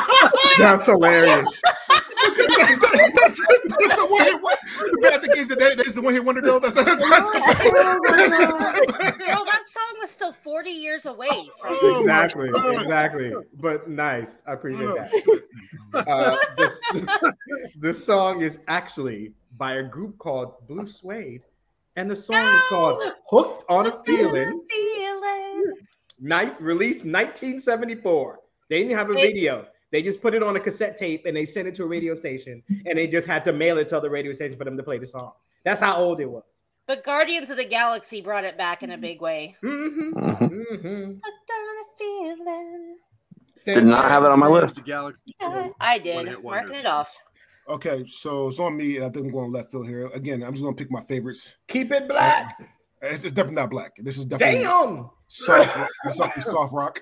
[0.58, 1.60] that's hilarious.
[2.56, 2.78] That's,
[3.14, 3.40] that's,
[3.78, 4.90] that's a one hit wonder.
[4.92, 6.58] The bad thing is that that- that's the one hit wonder though.
[6.58, 7.30] That's, that's, that's,
[8.10, 11.76] Girl, that song was still 40 years away from.
[12.00, 13.32] Exactly, exactly.
[13.54, 14.42] But nice.
[14.46, 16.06] I appreciate that.
[16.08, 16.80] Uh, this,
[17.76, 21.42] this song is actually by a group called Blue Swede,
[21.96, 25.72] and the song is called "Hooked on a Feeling." Feeling.
[26.20, 28.38] Night released 1974.
[28.68, 29.26] They didn't have a Hey.
[29.32, 29.66] video.
[29.92, 32.14] They just put it on a cassette tape and they sent it to a radio
[32.14, 34.82] station, and they just had to mail it to other radio stations for them to
[34.82, 35.32] play the song.
[35.64, 36.42] That's how old it was.
[36.86, 39.56] But Guardians of the Galaxy brought it back in a big way.
[39.62, 40.12] Mm-hmm.
[40.18, 40.38] Mhm.
[40.40, 41.12] Mm-hmm.
[41.22, 42.96] Hooked on a feeling.
[43.64, 44.76] Did not have it on my list.
[44.76, 45.34] The Galaxy.
[45.80, 46.42] I did.
[46.42, 47.12] Marking it off.
[47.68, 50.06] okay, so it's on me, and I think I'm going left field here.
[50.14, 51.56] Again, I'm just going to pick my favorites.
[51.66, 52.60] Keep it black.
[53.02, 53.92] It's, it's definitely not black.
[53.98, 55.10] This is definitely Damn.
[55.26, 55.76] soft.
[56.04, 57.00] This is definitely soft rock.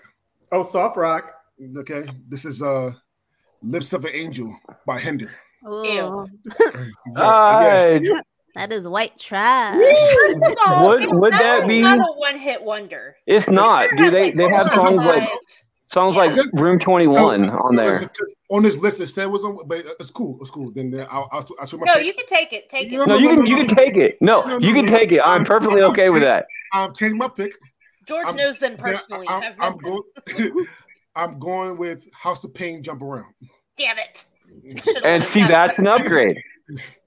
[0.52, 1.30] Oh, soft rock.
[1.78, 2.92] Okay, this is uh,
[3.62, 5.30] "Lips of an Angel" by Hinder.
[5.66, 5.84] Ooh,
[7.16, 8.20] Yeah, yes.
[8.56, 9.74] That is white trash.
[9.76, 13.16] First of all, Would- would that was be- not a one-hit wonder?
[13.26, 13.88] it's not.
[13.96, 14.30] Do they?
[14.30, 15.28] They have songs like
[15.88, 18.08] songs like Room Twenty One on there.
[18.50, 20.38] On this list, it said was on, but it's cool.
[20.40, 20.70] It's cool.
[20.70, 22.06] Then then I'll I'll, I'll switch my No, pick.
[22.06, 22.68] you can take it.
[22.68, 22.96] Take it.
[22.96, 24.18] No, No, you can you can take it.
[24.20, 25.20] No, you can take it.
[25.24, 26.46] I'm perfectly okay with that.
[26.72, 27.54] I'm changing my pick.
[28.06, 29.26] George I'm- knows them personally.
[29.28, 30.02] I'm, I've I'm going.
[31.16, 32.82] I'm going with House of Pain.
[32.82, 33.34] Jump around.
[33.76, 34.24] Damn it.
[35.04, 36.40] And see, that's an upgrade.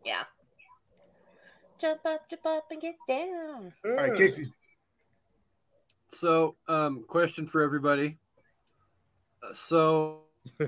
[0.05, 0.23] Yeah.
[1.79, 3.73] Jump up, jump up, and get down.
[3.85, 4.51] All right, Casey.
[6.11, 8.17] So, um, question for everybody.
[9.43, 10.21] Uh, So,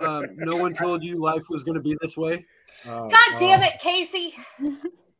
[0.00, 2.44] um, no one told you life was going to be this way.
[2.86, 4.34] Oh, God damn oh, it, Casey.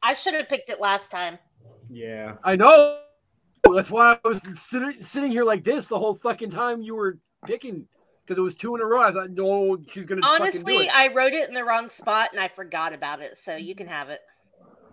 [0.03, 1.39] I should have picked it last time.
[1.89, 2.35] Yeah.
[2.45, 3.01] I know.
[3.73, 7.19] That's why I was sitting sitting here like this the whole fucking time you were
[7.47, 7.87] picking
[8.25, 9.03] because it was two in a row.
[9.03, 10.97] I thought, no, she's going to fucking do Honestly, it.
[10.97, 13.37] I wrote it in the wrong spot and I forgot about it.
[13.37, 14.21] So you can have it.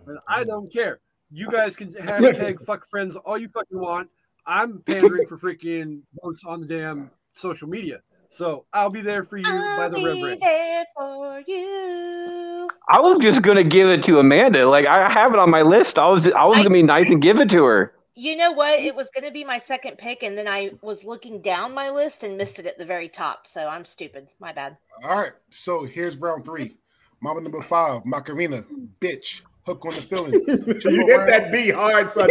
[0.06, 1.00] And I don't care.
[1.30, 4.08] You guys can hashtag fuck friends all you fucking want.
[4.46, 8.00] I'm pandering for freaking votes on the damn social media.
[8.28, 10.44] So I'll be there for you by I'll the be Rembrandts.
[10.44, 12.68] there for you.
[12.88, 14.68] I was just gonna give it to Amanda.
[14.68, 15.98] Like I have it on my list.
[15.98, 17.94] I was I was gonna be nice and give it to her.
[18.16, 18.78] You know what?
[18.78, 21.90] It was going to be my second pick, and then I was looking down my
[21.90, 23.46] list and missed it at the very top.
[23.46, 24.28] So I'm stupid.
[24.38, 24.76] My bad.
[25.02, 25.32] All right.
[25.50, 26.76] So here's round three.
[27.20, 28.64] Mama number five, Macarena,
[29.00, 30.32] bitch, hook on the feeling.
[30.46, 32.28] you hit that B hard, son.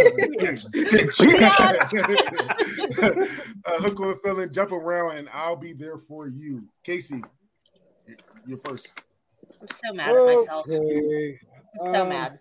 [3.66, 6.64] uh, hook on the feeling, jump around, and I'll be there for you.
[6.84, 7.22] Casey,
[8.46, 8.92] you're first.
[9.60, 10.66] I'm so mad at myself.
[10.70, 11.38] I'm
[11.80, 12.38] so Um, mad.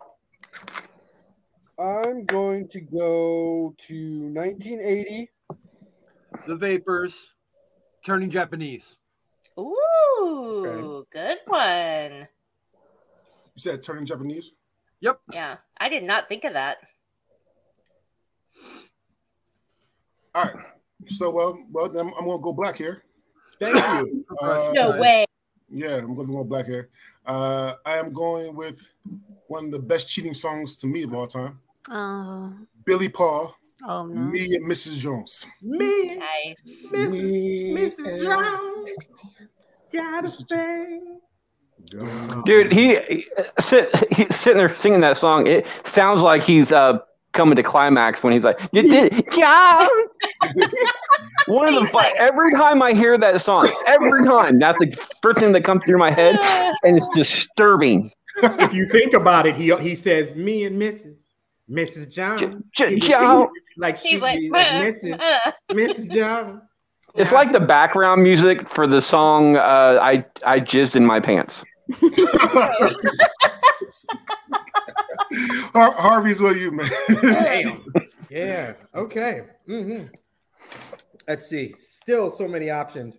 [1.84, 5.30] I'm going to go to 1980.
[6.48, 7.32] The Vapors,
[8.06, 8.96] turning Japanese.
[9.60, 12.26] Ooh, good one.
[13.56, 14.54] You said turning Japanese.
[15.02, 15.20] Yep.
[15.34, 16.78] Yeah, I did not think of that.
[20.34, 20.56] All right.
[21.08, 23.04] So well, well, then I'm, I'm gonna go black here.
[23.60, 24.26] Thank you.
[24.42, 25.26] Uh, No way.
[25.70, 26.90] Yeah, I'm going to go black here.
[27.26, 28.88] Uh, I am going with
[29.48, 31.60] one of the best cheating songs to me of all time.
[31.90, 32.54] Oh,
[32.86, 34.22] Billy Paul, oh no.
[34.22, 34.98] me and Mrs.
[34.98, 35.46] Jones.
[35.62, 36.92] Me, Nice.
[36.94, 38.08] Me Mrs.
[38.08, 38.86] and- Brown,
[39.94, 41.20] got a thing.
[42.46, 43.26] Dude, he, he
[43.60, 45.46] sit he's sitting there singing that song.
[45.48, 47.00] It sounds like he's uh
[47.34, 49.88] coming to climax when he's like, "You did, yeah."
[51.48, 54.98] One of the He's like- every time I hear that song, every time that's the
[55.22, 56.38] first thing that comes through my head,
[56.84, 58.12] and it's disturbing.
[58.42, 61.18] if you think about it, he he says me and Mrs.
[61.74, 62.10] Mrs.
[62.12, 62.64] John.
[62.74, 63.48] J- He- John.
[63.76, 65.20] Like she's like, be like "Uh, Mrs.
[65.20, 66.14] uh." Mrs.
[66.14, 66.62] John.
[67.16, 71.64] It's like the background music for the song uh, "I I jizzed in my pants."
[75.74, 76.90] Har- Harvey's with you, man.
[78.30, 78.74] Yeah.
[78.96, 79.42] Okay.
[79.66, 80.04] hmm
[81.28, 81.74] Let's see.
[81.78, 83.18] Still so many options.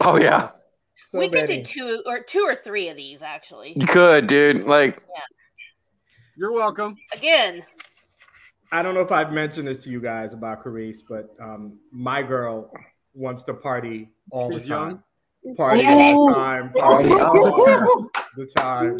[0.00, 0.50] Oh yeah,
[1.10, 1.58] So we could many.
[1.58, 3.72] do two or two or three of these actually.
[3.76, 4.64] you could, dude.
[4.64, 5.02] Like,
[6.36, 6.96] You're welcome.
[7.12, 7.64] Again,
[8.72, 12.22] I don't know if I've mentioned this to you guys about Carice, but um, my
[12.22, 12.72] girl
[13.14, 15.02] wants to party all She's the time.
[15.44, 15.54] young?
[15.56, 16.72] Party all the time.
[16.72, 18.96] Party Party all all the time.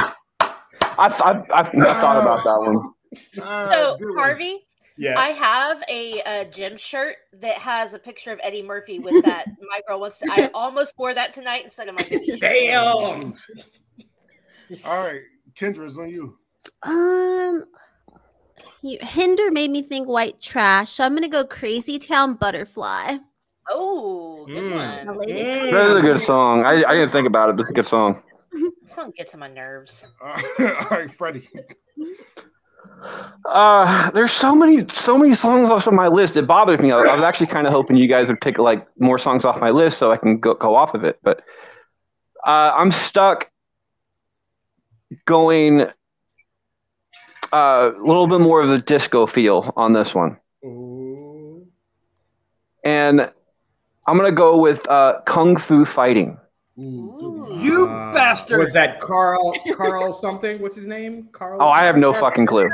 [0.99, 2.93] I've I've, I've, I've thought about that one.
[3.37, 3.43] So
[3.93, 4.19] right, good one.
[4.19, 4.59] Harvey,
[4.99, 5.19] Yeah.
[5.19, 9.47] I have a, uh gym shirt that has a picture of Eddie Murphy with that.
[9.71, 10.29] My girl wants to.
[10.31, 12.41] I almost wore that tonight instead of my bikini shirt.
[12.41, 13.35] Damn.
[14.85, 15.21] All right,
[15.55, 16.37] Kendra's on you.
[16.83, 17.65] Um,
[18.83, 23.19] you, Hinder made me think white trash, so I'm gonna go Crazy Town Butterfly.
[23.71, 25.07] Oh, good Mm.
[25.07, 25.17] One.
[25.27, 25.71] Mm.
[25.71, 26.65] That is a good song.
[26.65, 28.23] I, I didn't think about it, but it's a good song.
[28.83, 30.05] This song gets on my nerves.
[30.21, 31.49] Uh, all right, Freddie.
[33.45, 36.37] Uh, there's so many, so many songs off of my list.
[36.37, 36.91] It bothers me.
[36.91, 39.61] I, I was actually kind of hoping you guys would pick like more songs off
[39.61, 41.19] my list so I can go, go off of it.
[41.23, 41.43] But
[42.45, 43.51] uh, I'm stuck
[45.27, 45.87] going
[47.53, 51.67] uh, a little bit more of the disco feel on this one, Ooh.
[52.85, 53.31] and
[54.07, 56.39] I'm gonna go with uh, Kung Fu Fighting.
[56.79, 57.59] Ooh.
[57.61, 58.59] You Uh, bastard.
[58.59, 59.53] Was that Carl?
[59.75, 60.61] Carl something?
[60.61, 61.29] What's his name?
[61.33, 61.59] Carl.
[61.61, 62.69] Oh, I have no fucking clue.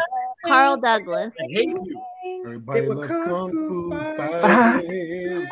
[0.47, 1.33] Carl Douglas.
[1.39, 2.01] I hate you.
[2.45, 4.41] Everybody love Kung Kung Fu Fu Fighting.
[4.41, 5.49] Fighting.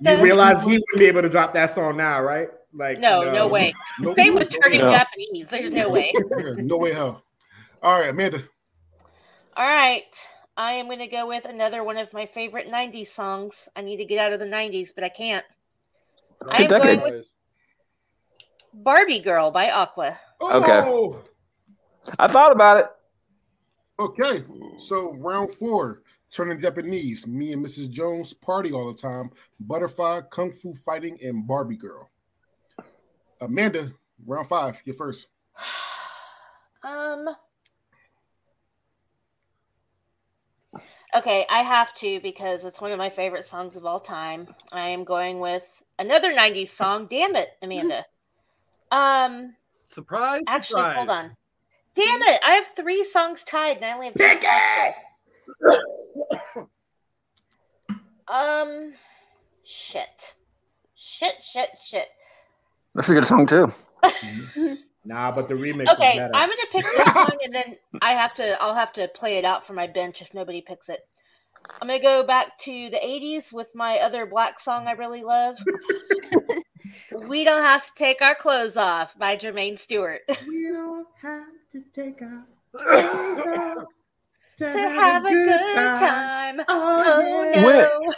[0.00, 2.48] You realize he wouldn't be able to drop that song now, right?
[2.74, 3.74] Like No, no way.
[4.00, 4.88] No- Same with no turning way.
[4.88, 5.50] Japanese.
[5.50, 6.12] There's no way.
[6.58, 7.22] No way hell.
[7.82, 8.42] All right, Amanda.
[9.56, 10.04] All right.
[10.56, 13.68] I am going to go with another one of my favorite 90s songs.
[13.74, 15.44] I need to get out of the 90s, but I can't.
[16.50, 17.24] I am going with
[18.74, 20.18] Barbie Girl by Aqua.
[20.40, 20.80] Okay.
[20.84, 21.22] Oh,
[22.18, 22.86] I thought about it.
[23.98, 24.44] Okay,
[24.78, 27.26] so round four, turning Japanese.
[27.26, 27.88] Me and Mrs.
[27.88, 29.30] Jones party all the time.
[29.60, 32.10] Butterfly, Kung Fu Fighting, and Barbie Girl.
[33.42, 33.92] Amanda,
[34.24, 35.26] round five, you're first.
[36.84, 37.28] Um.
[41.14, 44.48] Okay, I have to because it's one of my favorite songs of all time.
[44.72, 47.06] I am going with another 90s song.
[47.08, 48.04] Damn it, Amanda.
[48.90, 49.54] Um,
[49.86, 50.42] Surprise.
[50.48, 50.96] actually, surprise.
[50.96, 51.36] hold on.
[51.94, 54.42] Damn it, I have three songs tied and I only have two songs
[55.64, 55.78] left.
[58.28, 58.92] Um,
[59.64, 60.34] shit.
[60.94, 62.08] Shit, shit, shit.
[62.94, 63.72] That's a good song too.
[65.04, 66.30] nah, but the remix Okay, is.
[66.34, 68.60] I'm gonna pick this song, and then I have to.
[68.62, 71.00] I'll have to play it out for my bench if nobody picks it.
[71.80, 75.56] I'm gonna go back to the '80s with my other black song I really love.
[77.28, 81.82] we don't have to take our clothes off by Jermaine Stewart We don't have to
[81.92, 83.86] take our clothes off
[84.58, 86.60] to have a good time.
[86.68, 87.62] Oh, Oh yeah.
[87.62, 88.14] no!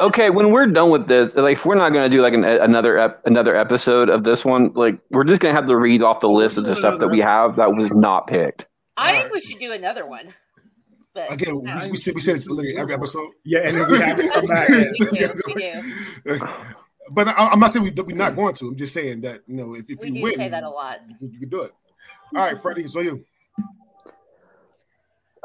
[0.00, 2.98] Okay, when we're done with this, like if we're not gonna do like an, another
[2.98, 6.28] ep- another episode of this one, like we're just gonna have to read off the
[6.28, 8.66] list of the stuff that we have that was not picked.
[8.96, 10.34] I think we should do another one.
[11.14, 11.80] But Again, no.
[11.82, 13.30] we, we said we said it's literally every episode.
[13.44, 14.68] Yeah, and then we have to come back.
[15.46, 16.46] we do.
[17.08, 18.66] But I, I'm not saying we, we're not going to.
[18.66, 20.68] I'm just saying that you know if, if We you do win, say that a
[20.68, 20.98] lot.
[21.20, 21.72] you, you can do it.
[22.34, 23.24] All right, Freddie, so you.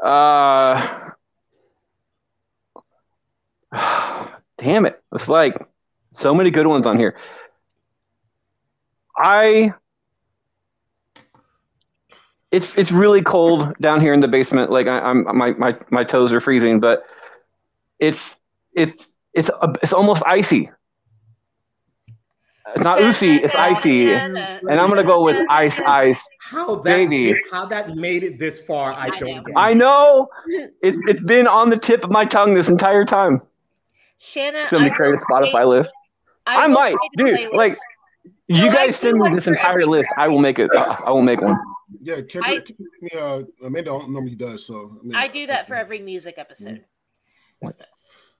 [0.02, 1.10] Uh,
[4.62, 5.02] damn it!
[5.14, 5.56] It's like
[6.12, 7.16] so many good ones on here.
[9.16, 9.74] I.
[12.50, 14.70] It's it's really cold down here in the basement.
[14.70, 17.04] Like I, I'm my, my my toes are freezing, but
[17.98, 18.38] it's
[18.74, 19.50] it's it's
[19.82, 20.70] it's almost icy.
[22.74, 24.12] It's not oozy, it's icy.
[24.12, 24.38] And
[24.80, 26.22] I'm gonna go with ice ice.
[26.40, 27.34] How that Baby.
[27.50, 29.42] how that made it this far, I I don't know.
[29.42, 29.56] get.
[29.56, 30.28] I know
[30.82, 33.42] it's it's been on the tip of my tongue this entire time.
[34.22, 35.90] Shanna, Should we I create a Spotify create- list?
[36.46, 37.36] I will might, dude.
[37.36, 37.52] playlist.
[37.54, 37.72] Like
[38.46, 40.70] you No, I guys send me like this entire every list, I will make it.
[40.76, 41.56] I will make one.
[42.00, 44.64] Yeah, Kendra, I- Kendra, me, uh, Amanda normally does.
[44.66, 46.84] So I, mean, I do that for every music episode.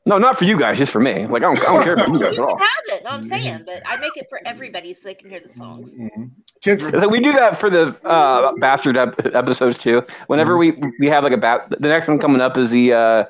[0.05, 1.27] No, not for you guys, just for me.
[1.27, 2.57] Like I don't, I don't care about you guys at You all.
[2.57, 3.05] can have it.
[3.05, 5.95] No, I'm saying, but I make it for everybody so they can hear the songs.
[5.95, 6.31] Mhm.
[6.65, 10.03] Kendra, Like, we do that for the uh, bastard ep- episodes too.
[10.27, 13.25] Whenever we we have like a bat, the next one coming up is the uh,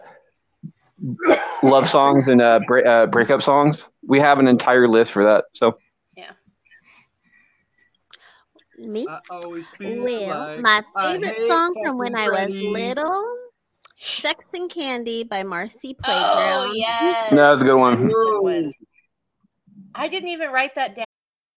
[1.62, 3.84] love songs and uh, break, uh, breakup songs.
[4.06, 5.44] We have an entire list for that.
[5.54, 5.78] So
[6.16, 6.32] yeah,
[8.78, 9.06] Me?
[9.30, 13.24] Always Well, like my favorite song from when I was little,
[13.94, 16.72] "Sex and Candy" by Marcy Oh Playground.
[16.76, 17.32] yes.
[17.32, 18.08] no, that's a good one.
[18.08, 18.72] Good one.
[19.94, 21.04] I didn't even write that down.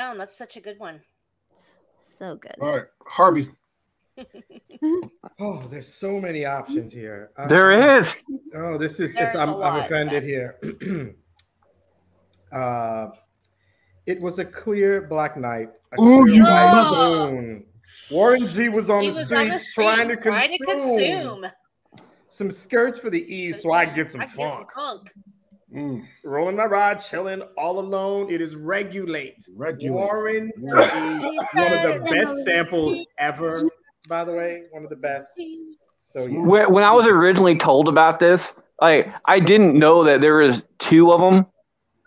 [0.00, 1.00] Oh, that's such a good one.
[2.18, 2.54] So good.
[2.60, 3.50] All right, Harvey.
[5.38, 7.30] Oh, there's so many options here.
[7.36, 8.16] Uh, There is.
[8.54, 9.12] Oh, this is.
[9.12, 10.56] There's It's, a I'm, I'm offended here.
[12.52, 13.08] uh,
[14.06, 15.68] it was a clear black night.
[15.98, 17.66] a Ooh, you white mother- moon.
[18.10, 20.64] Warren G was on he the was street on the street trying to trying to
[20.64, 21.46] consume, consume.
[22.28, 25.12] some skirts for the eve, so I can get some I can get some funk.
[25.72, 26.02] Funk.
[26.02, 28.30] Mm, Rolling my rod, chilling all alone.
[28.30, 29.44] It is regulate.
[29.54, 29.92] regulate.
[29.94, 31.20] Warren Yeah.
[31.54, 33.62] one of the best samples ever.
[34.08, 35.28] By the way, one of the best.
[36.02, 36.46] So yeah.
[36.46, 40.64] When, when I was originally told about this, like I didn't know that there was
[40.78, 41.46] two of them.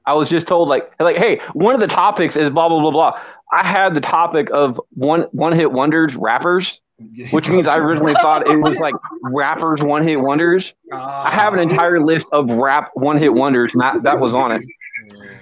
[0.05, 2.91] I was just told like like hey, one of the topics is blah blah blah
[2.91, 3.19] blah.
[3.51, 6.81] I had the topic of one one hit wonders rappers,
[7.31, 10.73] which means I originally thought it was like rappers one hit wonders.
[10.91, 14.51] I have an entire list of rap one hit wonders, and that, that was on
[14.51, 14.61] it.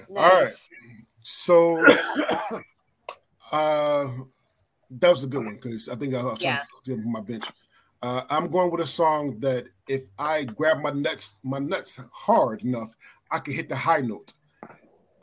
[0.09, 0.53] All right.
[1.23, 1.83] So,
[3.51, 4.07] uh,
[4.91, 6.63] that was a good one because I think I- I'll Yeah.
[6.85, 6.95] yeah.
[6.95, 7.45] my bench.
[8.01, 12.61] Uh, I'm going with a song that if I grab my nuts, my nuts hard
[12.61, 12.95] enough,
[13.31, 14.33] I can hit the high note.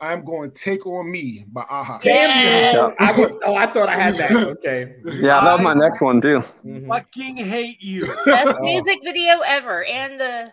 [0.01, 1.99] I'm going "Take on Me" by a-ha.
[2.01, 2.29] Damn
[2.75, 2.79] you!
[2.79, 2.87] Yeah.
[2.99, 3.37] I was.
[3.45, 4.31] Oh, I thought I had that.
[4.57, 4.95] Okay.
[5.05, 6.43] Yeah, that was my next one too.
[6.65, 6.87] Mhm.
[6.87, 8.05] Fucking hate you.
[8.25, 8.63] Best Oh.
[8.63, 10.51] music video ever, and the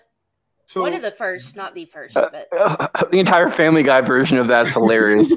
[0.66, 2.48] So, one of the first, not the first, Uh, but
[3.10, 5.32] the entire Family Guy version of that's hilarious.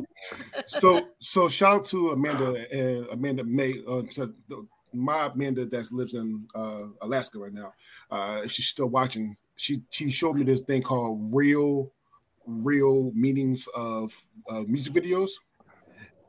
[0.68, 5.92] so, so shout out to Amanda and Amanda May, uh, to the, my Amanda that
[5.92, 7.74] lives in uh, Alaska right now.
[8.10, 11.92] Uh, if she's still watching, she she showed me this thing called real,
[12.46, 14.14] real meanings of
[14.50, 15.32] uh, music videos.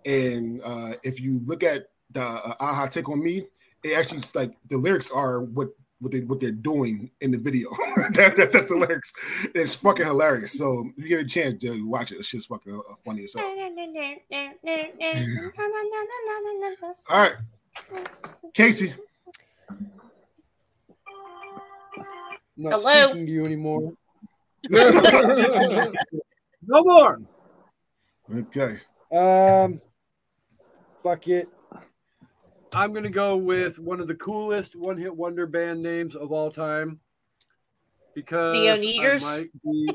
[0.04, 3.46] And uh, if you look at the uh, a-ha Take on Me,
[3.82, 7.38] it actually is like the lyrics are what what they what they're doing in the
[7.38, 7.70] video.
[8.12, 9.12] that, that- that's the lyrics.
[9.54, 10.56] It's fucking hilarious.
[10.56, 13.34] So if you get a chance to watch it, it's just fucking uh, funny as
[13.34, 13.44] hell.
[17.08, 17.32] All right,
[18.54, 18.94] Casey.
[22.58, 23.08] Not Hello?
[23.08, 23.92] speaking to you anymore.
[24.70, 25.92] no
[26.66, 27.20] more.
[28.34, 28.78] Okay.
[29.12, 29.80] Um,
[31.02, 31.48] fuck it.
[32.72, 37.00] I'm gonna go with one of the coolest one-hit wonder band names of all time
[38.14, 39.88] because The I might be,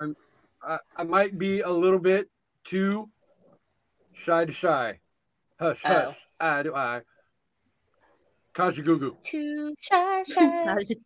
[0.00, 0.16] I'm,
[0.62, 2.28] I, I might be a little bit
[2.64, 3.08] too
[4.12, 5.00] shy to shy.
[5.58, 5.88] Hush, Oh.
[5.88, 6.16] hush.
[6.38, 7.00] I do I.
[8.54, 9.22] Kajagoogoo.
[9.24, 10.74] Too shy, shy.
[10.76, 10.98] Wait,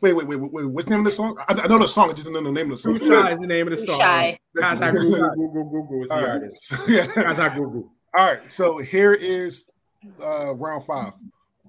[0.00, 0.64] wait, wait, wait, wait.
[0.66, 1.36] What's the name of the song?
[1.48, 2.10] I, I know the song.
[2.10, 2.98] I just don't know the name of the song.
[2.98, 3.98] Too Shy is the name of the song.
[3.98, 4.38] Shy.
[4.56, 6.32] Kata Gugu Gugu Gugu is All the right.
[6.32, 6.74] artist.
[6.88, 7.06] Yeah.
[7.06, 7.88] Kata Gugu.
[8.16, 8.50] All right.
[8.50, 9.68] So here is
[10.22, 11.12] uh, round five.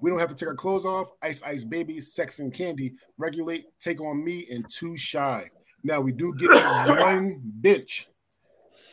[0.00, 1.08] We don't have to take our clothes off.
[1.22, 5.50] Ice Ice Baby, Sex and Candy, Regulate, Take on Me, and Too Shy.
[5.82, 6.50] Now we do get
[6.86, 8.08] one bench.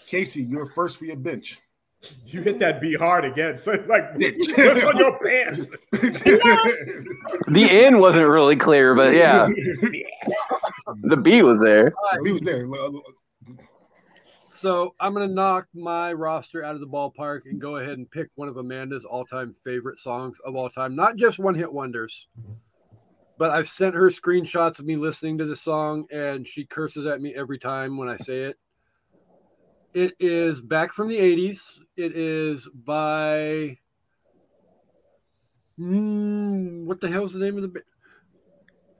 [0.07, 1.59] Casey, you're first for your bench.
[2.25, 3.57] You hit that B hard again.
[3.57, 4.37] So it's like Bitch.
[4.57, 5.75] what's on your pants.
[7.49, 9.47] The end wasn't really clear, but yeah,
[11.03, 11.93] the B was there.
[12.23, 12.67] he was there.
[14.51, 18.29] So I'm gonna knock my roster out of the ballpark and go ahead and pick
[18.35, 20.95] one of Amanda's all-time favorite songs of all time.
[20.95, 22.27] Not just one-hit wonders,
[23.37, 27.21] but I've sent her screenshots of me listening to the song, and she curses at
[27.21, 28.57] me every time when I say it.
[29.93, 31.79] It is back from the '80s.
[31.95, 33.77] It is by
[35.77, 37.85] Hmm, what the hell's the name of the band?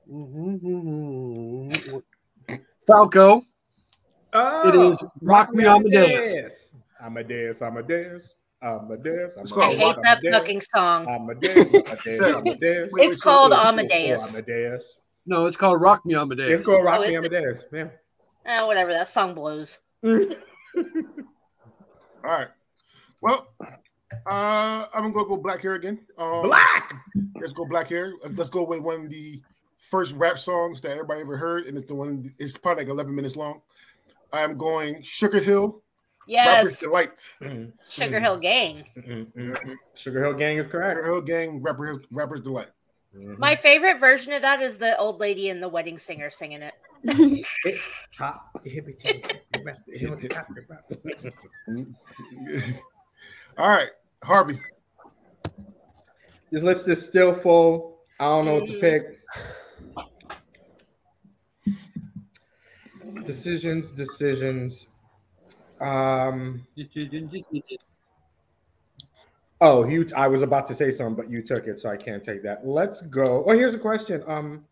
[2.88, 3.42] Falco.
[4.34, 6.70] Oh, It is Rock Me Amadeus.
[7.02, 9.34] Amadeus, Amadeus, Amadeus.
[9.38, 11.08] It's I called hate that Amadeus, fucking song.
[11.08, 12.92] Amadeus, Amadeus, So- Amadeus.
[12.94, 14.30] Wait, It's so- called so- Amadeus.
[14.34, 14.98] Amadeus.
[15.26, 16.60] No, it's called Rock Me Amadeus.
[16.60, 17.34] It's called Rock Oh, Me is it?
[17.34, 17.64] Amadeus.
[17.74, 17.88] Yeah.
[18.46, 19.80] Eh, whatever, that song blows.
[22.24, 22.48] All right.
[23.22, 23.48] Well,
[24.26, 26.00] uh, I'm gonna go black hair again.
[26.18, 26.94] Um, Black.
[27.40, 28.14] Let's go black hair.
[28.30, 29.42] Let's go with one of the
[29.78, 32.34] first rap songs that everybody ever heard, and it's the one.
[32.40, 33.62] It's probably like 11 minutes long.
[34.32, 35.82] I'm going Sugar Hill.
[36.28, 36.66] Yes.
[36.66, 37.34] Rapper's Delight.
[37.42, 38.84] Mm, Sugar Hill Gang.
[38.98, 39.76] mm, mm, mm.
[39.96, 40.98] Sugar Hill Gang is correct.
[40.98, 41.62] Sugar Hill Gang.
[41.62, 42.68] Rapper, Rapper's Delight.
[43.16, 43.38] Mhm.
[43.40, 46.74] My favorite version of that is the old lady and the wedding singer singing it.
[53.58, 53.90] All right,
[54.24, 54.60] Harvey.
[56.52, 58.00] This list is still full.
[58.20, 59.20] I don't know what to pick.
[63.24, 64.88] Decisions, decisions.
[65.82, 66.66] Um.
[69.60, 70.08] Oh, you.
[70.16, 72.66] I was about to say something, but you took it, so I can't take that.
[72.66, 73.44] Let's go.
[73.46, 74.24] Oh, here's a question.
[74.28, 74.66] Um,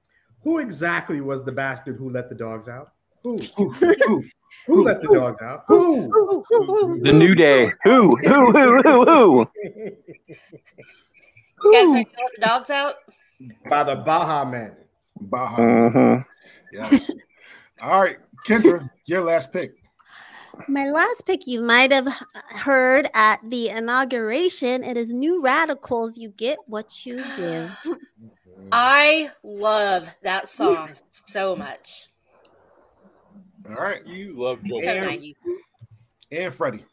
[0.46, 2.92] who exactly was the bastard who let the dogs out?
[3.24, 3.38] Who?
[3.58, 3.72] Who?
[3.72, 4.24] Who?
[4.68, 5.66] Who let the dogs out?
[5.68, 6.10] Who?
[7.02, 7.74] The New Day.
[7.84, 8.16] Who?
[8.16, 8.52] Who?
[8.52, 8.82] Who?
[8.82, 9.04] Who?
[9.04, 9.48] Who?
[11.64, 12.94] You guys ready let the dogs out?
[13.68, 14.78] By the Baha Men.
[15.20, 15.62] Baha.
[15.62, 16.26] Mhm.
[16.72, 17.12] Yes.
[17.82, 18.18] All right,
[18.48, 19.74] Kendra, your last pick.
[20.68, 22.08] My last pick you might have
[22.50, 24.84] heard at the inauguration.
[24.84, 26.18] It is New Radicals.
[26.18, 27.72] You get what you give.
[28.72, 32.08] I love that song so much.
[33.68, 34.80] All right, You love Joe.
[34.82, 35.06] So Yeah.
[35.06, 35.36] 90s.
[36.32, 36.86] and Freddie.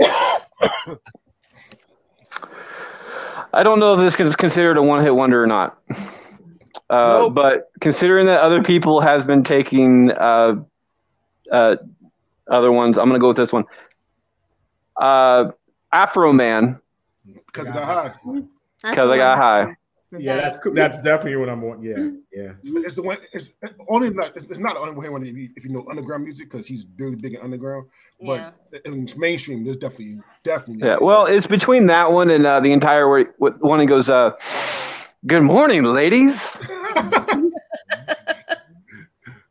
[3.52, 5.78] I don't know if this is considered a one hit wonder or not.
[6.88, 7.34] Uh, Nope.
[7.34, 10.62] But considering that other people has been taking uh,
[11.50, 11.76] uh,
[12.48, 13.64] other ones, I'm going to go with this one.
[14.96, 15.50] Uh,
[15.92, 16.80] Afroman,
[17.46, 18.14] Because I got high.
[18.82, 19.76] Because I got high.
[20.18, 20.74] Yeah, that's cool.
[20.74, 21.82] That's definitely what I'm on.
[21.82, 22.52] Yeah, yeah.
[22.62, 23.18] It's, it's the one.
[23.32, 23.50] It's
[23.88, 24.36] only not.
[24.36, 27.14] It's not the only one if you, if you know underground music because he's really
[27.14, 27.86] big in underground.
[28.18, 28.50] Yeah.
[28.72, 30.86] But in mainstream, there's definitely definitely.
[30.86, 34.32] Yeah, well, it's between that one and uh, the entire where, one that goes, uh,
[35.26, 36.56] Good morning, ladies.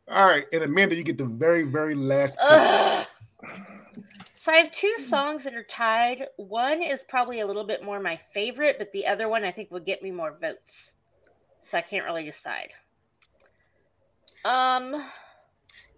[0.08, 2.36] All right, and Amanda, you get the very very last.
[4.44, 4.52] pick.
[4.52, 4.52] Ugh.
[4.52, 6.26] So I have two songs that are tied.
[6.36, 9.70] One is probably a little bit more my favorite, but the other one I think
[9.70, 10.94] would get me more votes.
[11.62, 12.70] So I can't really decide.
[14.44, 15.04] Um,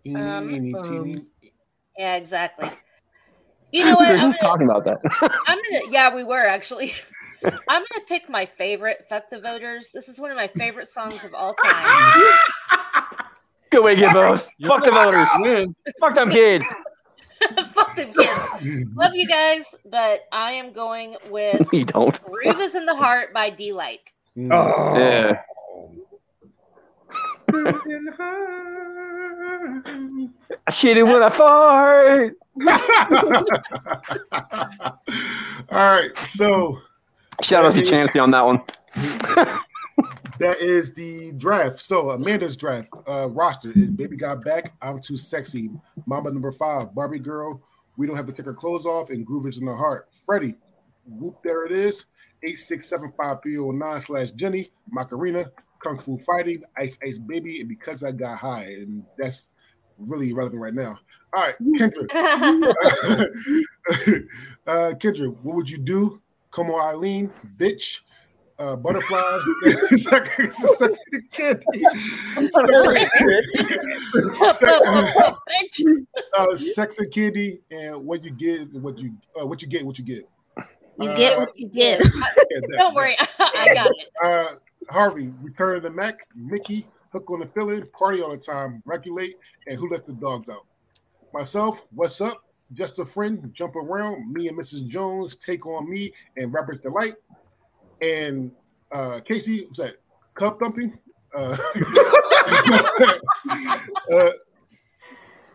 [0.05, 1.26] Eeny, um, meeny, um,
[1.97, 2.70] yeah, exactly.
[3.74, 4.01] You know what?
[4.01, 5.01] We were I'm just gonna, talking about that.
[5.47, 6.93] I'm gonna yeah, we were actually.
[7.43, 9.93] I'm gonna pick my favorite, Fuck the Voters.
[9.93, 12.22] This is one of my favorite songs of all time.
[13.70, 14.51] Good way to get votes.
[14.66, 15.26] Fuck the voters.
[15.38, 15.74] Win.
[16.01, 16.66] Fuck them kids.
[17.70, 18.86] Fuck them kids.
[18.95, 22.22] Love you guys, but I am going with We don't.
[22.24, 24.12] Groove is in the Heart by Deee-Lite.
[24.51, 25.43] Oh, Yeah.
[27.51, 28.38] Cruising high.
[30.66, 32.34] I shit it when I fart.
[35.70, 36.78] All right, so
[37.43, 38.62] Shout out to Chancey on that one.
[40.43, 41.80] That is the draft.
[41.80, 45.70] So Amanda's draft uh, roster is Baby Got Back, I'm Too Sexy,
[46.05, 47.62] Mama Number Five, Barbie Girl,
[47.97, 50.09] We Don't Have to Take Our Clothes Off, and Groove is in the Heart.
[50.26, 50.57] Freddie,
[51.07, 52.07] whoop, there it is.
[52.45, 58.64] 8675309 slash Jenny, Macarena, Kung Fu Fighting, Ice Ice Baby, and Because I Got High.
[58.64, 59.47] And that's
[59.97, 60.99] really relevant right now.
[61.34, 62.09] All right, Kendra.
[64.66, 66.20] uh, Kendra, what would you do?
[66.51, 68.01] Come on, Eileen, bitch.
[68.59, 71.67] Uh, butterfly, It's like a sexy candy,
[75.49, 76.07] Bitch.
[76.39, 79.99] uh, sex and candy, and what you get, what you, uh, what you get, what
[79.99, 80.29] you get.
[81.01, 82.03] You get Uh, what you get.
[82.79, 84.09] Don't worry, I got it.
[84.23, 84.57] Uh,
[84.91, 89.37] Harvey, Return of the Mack, Mickey, Hook on the Feeling, Party all the time, Regulate,
[89.67, 90.67] and Who Let the Dogs Out.
[91.33, 92.45] Myself, What's Up,
[92.75, 94.87] Just a Friend, Jump Around, Me and Mrs.
[94.89, 97.15] Jones, Take on Me, and Rapper's Delight.
[98.03, 98.51] And
[98.91, 99.97] uh, Casey, what's that?
[100.35, 100.99] Cup Thumping?
[101.35, 101.57] Uh,
[104.13, 104.31] uh,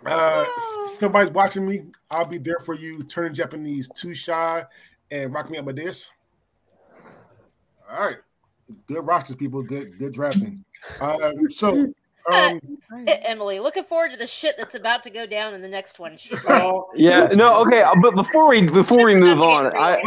[0.05, 0.45] uh,
[0.85, 1.83] somebody's watching me.
[2.09, 3.03] I'll be there for you.
[3.03, 4.63] Turning Japanese, Too Shy,
[5.11, 6.09] and Rock Me Up My Dance.
[7.91, 8.17] All right.
[8.87, 9.61] Good rosters, people.
[9.61, 10.63] Good, good drafting.
[10.99, 11.93] Uh, so,
[12.31, 12.59] um,
[13.05, 15.99] Hey, Emily, looking forward to the shit that's about to go down in the next
[15.99, 16.17] one.
[16.95, 20.01] Yeah, no, okay, uh, but before we before we move on, I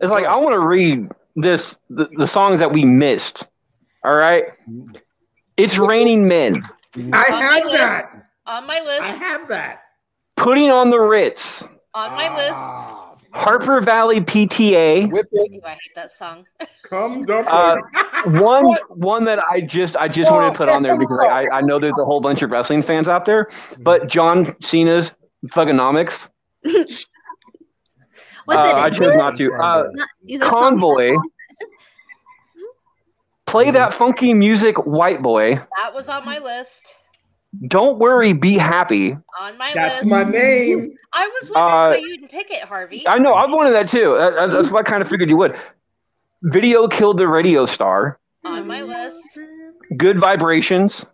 [0.00, 3.46] it's like I want to read this the, the songs that we missed.
[4.04, 4.44] All right,
[5.56, 6.62] it's raining men,
[6.96, 7.12] I On
[7.42, 8.26] have my that.
[8.46, 9.02] on my list.
[9.02, 9.82] I have that.
[10.36, 11.62] putting on the Ritz,
[11.94, 12.52] On my list.
[12.54, 15.10] Ah, Harper Valley PTA.
[15.10, 15.50] Whip it.
[15.52, 16.44] Ooh, I hate that song.
[16.84, 17.48] Come dumpling.
[17.52, 17.76] Uh,
[18.40, 21.60] One one that I just I just wanted to put on there because I, I
[21.62, 23.48] know there's a whole bunch of wrestling fans out there,
[23.80, 25.12] but John Cena's
[25.48, 26.28] Thuganomics.
[28.46, 28.74] Was Uh, it?
[28.76, 29.52] I chose not to.
[29.54, 31.16] Uh, not- these Convoy.
[33.46, 35.54] Play that funky music, white boy.
[35.76, 36.86] That was on my list.
[37.68, 39.12] Don't worry, be happy.
[39.40, 40.06] On my That's list.
[40.10, 40.94] my name.
[41.12, 43.06] I was wondering Uh, why you didn't pick it, Harvey.
[43.06, 44.16] I know, I wanted that too.
[44.16, 45.56] That- that- That's what I kind of figured you would.
[46.42, 48.18] Video killed the radio star.
[48.44, 49.38] on my list.
[49.96, 51.06] Good vibrations.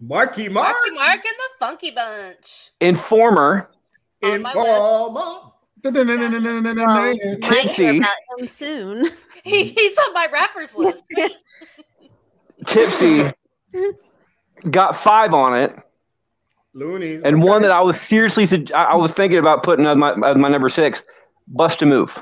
[0.00, 0.76] Marky Mark.
[0.76, 2.70] Marky Mark and the Funky Bunch.
[2.80, 3.68] Informer.
[4.22, 5.47] on my Informer.
[5.84, 8.00] Well, might hear Tipsy.
[8.48, 9.10] soon.
[9.44, 11.04] He's on my rappers list.
[12.66, 13.32] Tipsy.
[14.70, 15.74] got five on it.
[16.74, 17.22] Luniz.
[17.24, 20.36] And one that I was seriously, I, I was thinking about putting as my, as
[20.36, 21.02] my number six.
[21.48, 22.12] Bust a move.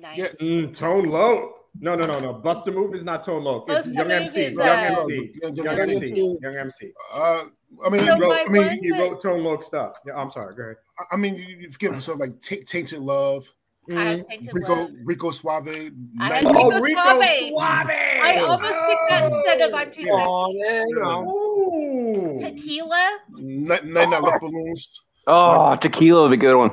[0.00, 0.16] nice.
[0.18, 0.26] Yeah.
[0.40, 1.53] Mm, Tone Loc.
[1.80, 2.32] No, no, no, no.
[2.32, 3.68] Buster Move is not Tone Loc.
[3.68, 4.40] It's Busta young MC.
[4.40, 5.32] is, young uh, MC.
[5.42, 5.96] Young Young MC.
[5.96, 6.36] MC.
[6.40, 6.92] Young MC.
[7.12, 7.44] Uh,
[7.84, 9.96] I mean, So bro, my I mean, He wrote Tone Loc stuff.
[10.06, 10.54] Yeah, I'm sorry.
[10.54, 10.76] Go ahead.
[11.10, 13.52] I mean, you, you forget stuff like Ta- Tainted Love,
[13.90, 13.96] Mm.
[13.96, 14.90] had Tainted Rico, Love.
[15.04, 15.68] Rico Suave.
[15.68, 17.48] I Night- had Oh, Rico Rico Suave.
[17.48, 17.90] Suave.
[17.90, 21.28] I almost picked that instead of I'm Too Sexy.
[21.28, 22.38] Ooh.
[22.40, 23.18] Tequila.
[23.30, 25.02] Night Night Night Love Balloons.
[25.26, 26.70] Oh, tequila would be a good one.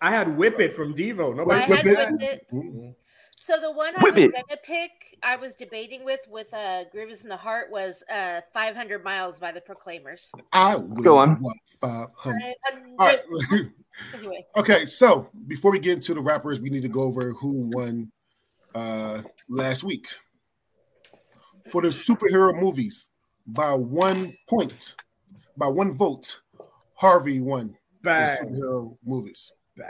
[0.00, 1.32] I had Whip It from Devo.
[1.32, 2.10] I Nobody Whip had It.
[2.10, 2.46] Whip It.
[2.52, 2.94] Mhm.
[3.40, 4.32] So the one I was It.
[4.32, 9.04] gonna pick, I was debating with with uh Grooves in the Heart was uh 500
[9.04, 10.32] Miles by the Proclaimers.
[10.52, 11.40] I will Go on.
[11.80, 12.54] 500.
[12.66, 13.20] 500 All right.
[14.14, 17.68] Anyway, okay, so before we get into the rappers, we need to go over who
[17.74, 18.12] won
[18.72, 20.06] uh, last week.
[21.72, 23.08] For the superhero movies,
[23.44, 24.94] by one point,
[25.56, 26.40] by one vote,
[26.94, 29.50] Harvey won the superhero movies.
[29.76, 29.88] Bang.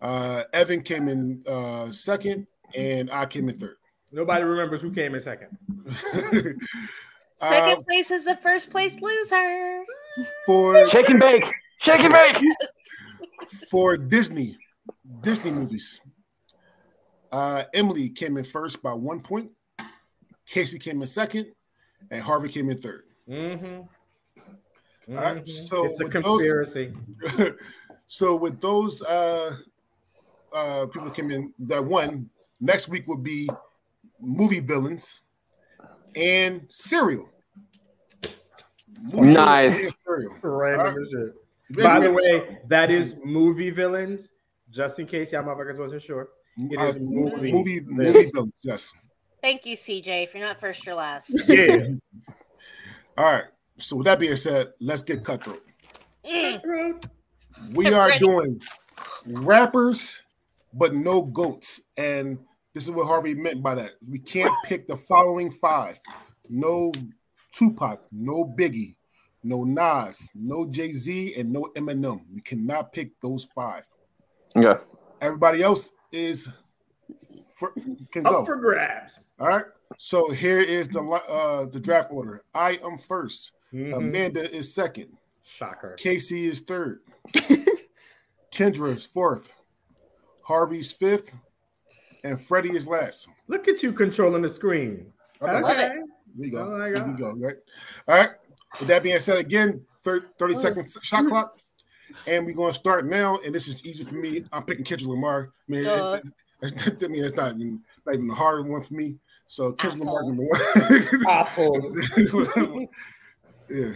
[0.00, 3.76] Uh, Evan came in uh, second, and I came in third.
[4.12, 5.56] Nobody remembers who came in second.
[7.36, 9.84] second Uh, place is the first place loser.
[10.46, 11.52] for Shake and bake.
[11.78, 12.42] Shake and bake.
[13.70, 14.56] for Disney,
[15.20, 16.00] Disney movies.
[17.32, 19.50] Uh, Emily came in first by one point.
[20.46, 21.46] Casey came in second,
[22.10, 23.02] and Harvey came in third.
[23.28, 23.80] Mm-hmm.
[25.10, 26.92] All right, so it's a with those- conspiracy.
[28.06, 29.56] so with those uh,
[30.54, 32.30] uh, people came in that won,
[32.64, 33.48] next week will be
[34.20, 35.20] movie villains
[36.16, 37.28] and cereal.
[39.12, 39.76] Movie Nice.
[39.76, 40.34] villains and cereal.
[40.42, 41.82] Random as shit.
[41.84, 44.28] By the way, that is movie villains.
[44.70, 46.28] Just in case y'all motherfuckers wasn't sure.
[46.56, 48.14] It Uh, movie movie, villains.
[48.14, 48.52] movie villains.
[48.62, 48.92] Yes.
[49.42, 50.24] Thank you, CJ.
[50.24, 51.30] If you're not first, you're last.
[51.48, 51.76] Yeah.
[53.18, 53.44] All right.
[53.76, 55.62] So with that being said, let's get cutthroat.
[56.24, 57.04] Mm.
[57.72, 58.60] We are doing
[59.26, 60.22] rappers,
[60.72, 61.82] but no goats.
[61.96, 62.38] And
[62.74, 63.92] this is what Harvey meant by that.
[64.08, 65.98] We can't pick the following five:
[66.48, 66.92] no
[67.52, 68.96] Tupac, no Biggie,
[69.42, 72.20] no Nas, no Jay Z, and no Eminem.
[72.34, 73.84] We cannot pick those five.
[74.56, 74.78] Yeah.
[75.20, 76.48] Everybody else is
[77.54, 77.72] for,
[78.10, 78.40] can go.
[78.40, 79.20] Up for grabs.
[79.38, 79.64] All right.
[79.98, 82.42] So here is the uh the draft order.
[82.54, 83.96] I am 1st Mhm.
[83.96, 85.16] Amanda is second.
[85.42, 85.94] Shocker.
[85.98, 87.00] Casey is third.
[88.52, 89.52] Kendra is fourth.
[90.42, 91.34] Harvey's fifth.
[92.24, 93.28] And Freddie is last.
[93.48, 95.06] Look at you controlling the screen.
[95.42, 95.60] Okay.
[95.60, 95.92] Love it.
[96.36, 96.58] There you go.
[96.66, 97.32] Oh my There you go.
[97.34, 97.56] Right.
[98.08, 98.30] All right.
[98.80, 100.58] With that being said, again, thir- 30 Oh.
[100.58, 101.56] seconds shot clock.
[102.26, 103.38] And we're going to start now.
[103.44, 104.44] And this is easy for me.
[104.52, 105.50] I'm picking Kendrick Lamar.
[105.68, 106.20] I mean, Duh.
[106.62, 109.18] it, it, I mean, it's not even, not even a hard one for me.
[109.46, 111.26] So Kendrick Lamar number one.
[111.28, 111.96] Asshole.
[113.68, 113.94] yeah.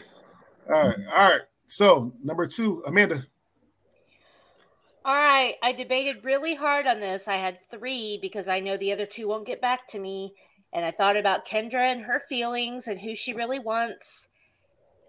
[0.73, 0.97] All right.
[1.15, 1.41] All right.
[1.67, 3.25] So number two, Amanda.
[5.09, 5.55] All right.
[5.63, 7.29] I debated really hard on this.
[7.29, 10.35] I had three because I know the other two won't get back to me.
[10.75, 14.29] And I thought about Kendra and her feelings and who she really wants.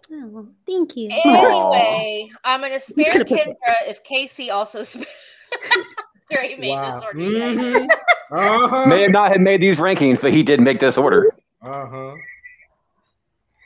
[0.09, 1.09] Oh, thank you.
[1.25, 5.03] Anyway, I'm going to spare gonna Kendra if Casey also sp-
[6.31, 6.93] after made Wow.
[6.95, 7.19] this order.
[7.19, 7.57] yet.
[7.57, 7.87] Mhm.
[8.31, 8.85] Uh-huh.
[8.85, 11.35] May have not have made these rankings, but he did make this order.
[11.63, 12.15] Uh-huh.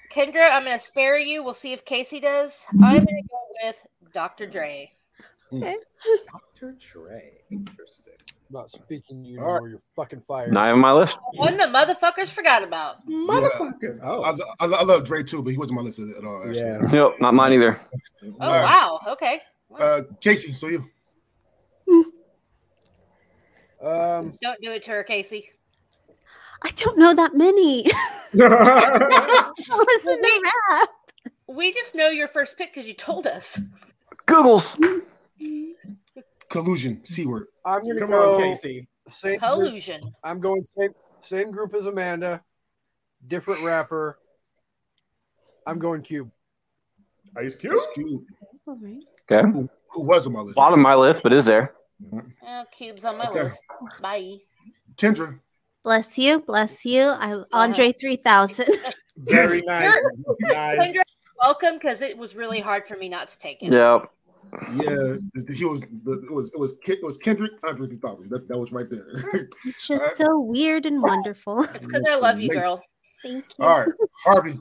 [0.10, 1.44] Kendra, I'm going to spare you.
[1.44, 2.66] We'll see if Casey does.
[2.82, 3.76] I'm going to go with
[4.14, 4.48] Dr.
[4.48, 4.94] Dre.
[5.62, 6.76] Dr.
[6.80, 7.32] Dre.
[7.52, 8.14] Interesting.
[8.50, 9.62] not speaking you All right.
[9.62, 10.52] or you're fucking fired.
[10.54, 11.18] Not on my list.
[11.34, 13.08] One the motherfuckers forgot about.
[13.08, 14.00] Motherfuckers.
[14.02, 14.38] I, Oh.
[14.60, 16.44] I, I love Dre too, but he wasn't my list at all.
[16.46, 16.60] Actually.
[16.62, 16.78] Yeah.
[16.92, 17.80] Nope, not mine either.
[18.24, 18.64] Oh, All right.
[18.64, 19.00] wow.
[19.14, 19.42] Okay.
[19.78, 20.86] Uh, Casey, so you.
[23.82, 25.50] Um, Don't do it to her, Casey.
[26.64, 27.84] I don't know that many.
[28.34, 28.48] Listen
[30.22, 30.90] to rap.
[31.48, 33.60] We just know your first pick because you told us.
[34.26, 34.78] Google's.
[36.50, 37.48] Collusion, C word.
[37.66, 38.88] I'm gonna Come go on, Casey.
[39.08, 39.40] same.
[39.40, 40.02] Group, Collusion.
[40.24, 42.42] I'm going same same group as Amanda,
[43.28, 44.20] different rapper.
[45.66, 46.30] I'm going Cube.
[47.38, 47.74] Ice Cube.
[47.74, 48.24] That's cute.
[48.68, 49.04] All right.
[49.32, 49.50] Okay.
[49.52, 50.56] Who, who was on my list?
[50.56, 51.74] Bottom of my list, but is there.
[52.46, 53.44] Oh, cubes on my Okay.
[53.44, 53.62] list.
[54.02, 54.38] Bye.
[54.98, 55.40] Kendra.
[55.84, 57.02] Bless you, bless you.
[57.02, 58.68] I'm Andre 3000.
[59.18, 59.94] Very nice.
[60.42, 60.80] nice.
[60.80, 61.02] Kendra,
[61.42, 63.74] welcome because it was really hard for me not to take him.
[63.74, 64.12] Yep.
[64.76, 65.16] Yeah,
[65.56, 65.82] he was.
[65.82, 66.52] It was.
[66.54, 66.78] It was.
[66.88, 68.30] It was Kendrick Andre 3000.
[68.30, 69.50] That, that was right there.
[69.66, 71.64] It's just so weird and wonderful.
[71.76, 72.82] It's because I love you, girl.
[73.24, 73.66] Thank you.
[73.66, 73.90] All right,
[74.24, 74.60] Harvey.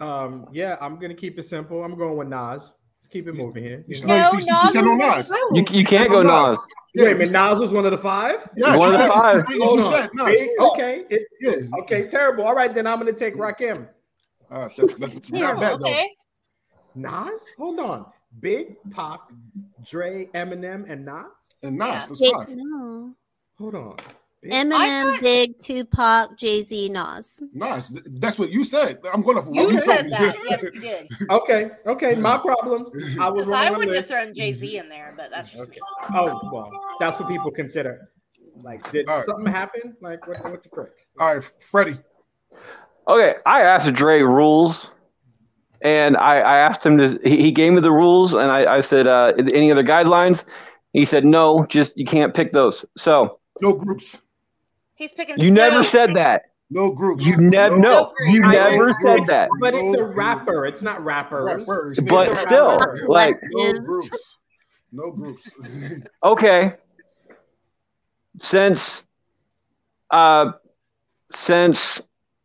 [0.00, 1.82] Um, yeah, I'm gonna keep it simple.
[1.82, 2.70] I'm going with Nas.
[2.98, 3.84] Let's keep it moving here.
[3.88, 4.16] You You know?
[4.16, 4.22] know.
[4.22, 5.40] No, you see- you said no Nas Nas.
[5.52, 6.58] You, you can't go Nas.
[6.94, 8.48] Wait a minute, Nas was one of the five.
[8.56, 9.42] Yeah, One of the five.
[9.42, 9.92] said- Hold on.
[9.92, 10.26] said Nas.
[10.38, 11.78] Big- okay, it, Yeah.
[11.80, 12.44] okay, terrible.
[12.44, 13.88] All right, then I'm gonna take Rakim.
[14.50, 15.86] Uh, that's, that's not bad though.
[15.86, 16.10] Okay.
[16.94, 17.40] Nas?
[17.58, 18.06] Hold on.
[18.40, 19.20] Big Pac,
[19.88, 21.24] Dre, Eminem, and Nas.
[21.62, 21.98] And Nas, Yeah.
[22.06, 22.48] that's Big- five.
[22.50, 23.14] no.
[23.58, 23.96] Hold on.
[24.42, 27.40] Big- Eminem, thought- Big, Tupac, Jay Z, Nas.
[27.54, 27.98] Nas.
[28.06, 29.00] That's what you said.
[29.12, 30.36] I'm going for what You you said that.
[30.48, 31.08] Yes, you did.
[31.30, 32.86] Okay, okay, my problem.
[33.20, 35.80] I was Because I wouldn't have thrown Jay Z in there, but that's just Okay.
[35.80, 36.06] me.
[36.14, 36.70] Oh well,
[37.00, 38.10] that's what people consider.
[38.62, 39.24] Like, did All right.
[39.26, 39.96] something happen?
[40.00, 40.92] Like, what, what the frick?
[41.18, 41.98] All right, Freddie.
[43.08, 44.90] Okay, I asked Dre rules,
[45.86, 47.18] and I, I asked him to.
[47.22, 50.44] He, he gave me the rules, and I, I said, uh, "Any other guidelines?"
[50.92, 54.20] He said, "No, just you can't pick those." So No groups.
[54.96, 55.38] He's picking.
[55.38, 56.06] you never Snow.
[56.06, 56.42] said that.
[56.70, 57.24] No groups.
[57.24, 57.78] You never.
[57.78, 59.48] No, you never know said groups, that.
[59.60, 60.66] But it's a No rapper.
[60.66, 61.44] It's not rappers.
[61.68, 62.00] Rappers.
[62.00, 62.40] But Yeah.
[62.40, 64.38] still, like, no groups.
[64.90, 65.52] No groups.
[66.24, 66.72] okay,
[68.40, 69.04] since,
[70.10, 70.52] uh,
[71.30, 72.00] since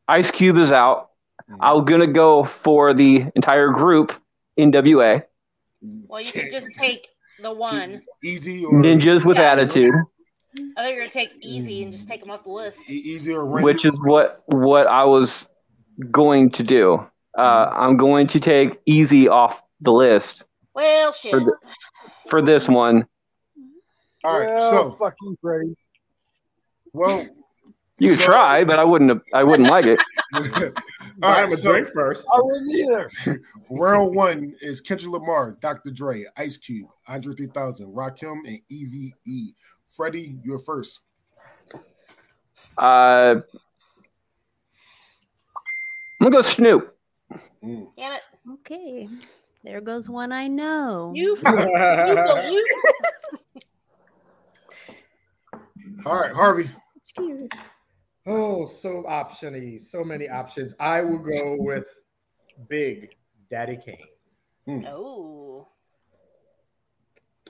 [0.07, 1.10] Ice Cube is out,
[1.59, 4.13] I'm gonna go for the entire group.
[4.59, 5.23] NWA
[6.07, 7.07] Well, you could just take
[7.41, 8.01] the one.
[8.23, 9.51] Easy or Ninjas with Yeah.
[9.53, 12.89] Attitude, I thought you were gonna take Eazy and just take them off the list.
[12.89, 13.63] e- easy or random.
[13.63, 15.47] which is what what I was
[16.11, 17.05] going to do.
[17.37, 20.43] Uh, I'm going to take Eazy off the list
[20.75, 21.31] Well, shit.
[21.31, 21.57] For the-
[22.27, 23.07] for this one.
[24.23, 24.47] All right.
[24.47, 25.75] Well, So, fucking you, Freddie.
[26.93, 27.25] well,
[28.01, 29.21] You could try, but I wouldn't.
[29.31, 30.01] I wouldn't like it.
[30.33, 30.41] all
[31.19, 31.53] Buy him right.
[31.53, 32.25] a So drink first.
[32.33, 33.11] I wouldn't either.
[33.69, 35.91] round one is Kendrick Lamar, Dr.
[35.91, 39.51] Dre, Ice Cube, Andre 3000, Rakim, and Easy E.
[39.85, 41.01] Freddie, you're first.
[42.75, 43.35] Uh,
[46.19, 46.97] I'm gonna go Snoop.
[47.63, 47.87] Mm.
[47.95, 48.21] Damn it.
[48.51, 49.07] Okay.
[49.63, 51.11] There goes one I know.
[51.13, 51.53] You, you,
[52.49, 52.65] you,
[56.07, 56.67] All right, Harvey.
[57.15, 57.47] Cheers.
[58.25, 60.73] Oh, so optiony, so many options.
[60.79, 61.85] I will go with
[62.69, 63.15] Big
[63.49, 63.97] Daddy Kane.
[64.65, 64.85] Hmm.
[64.85, 65.67] Oh.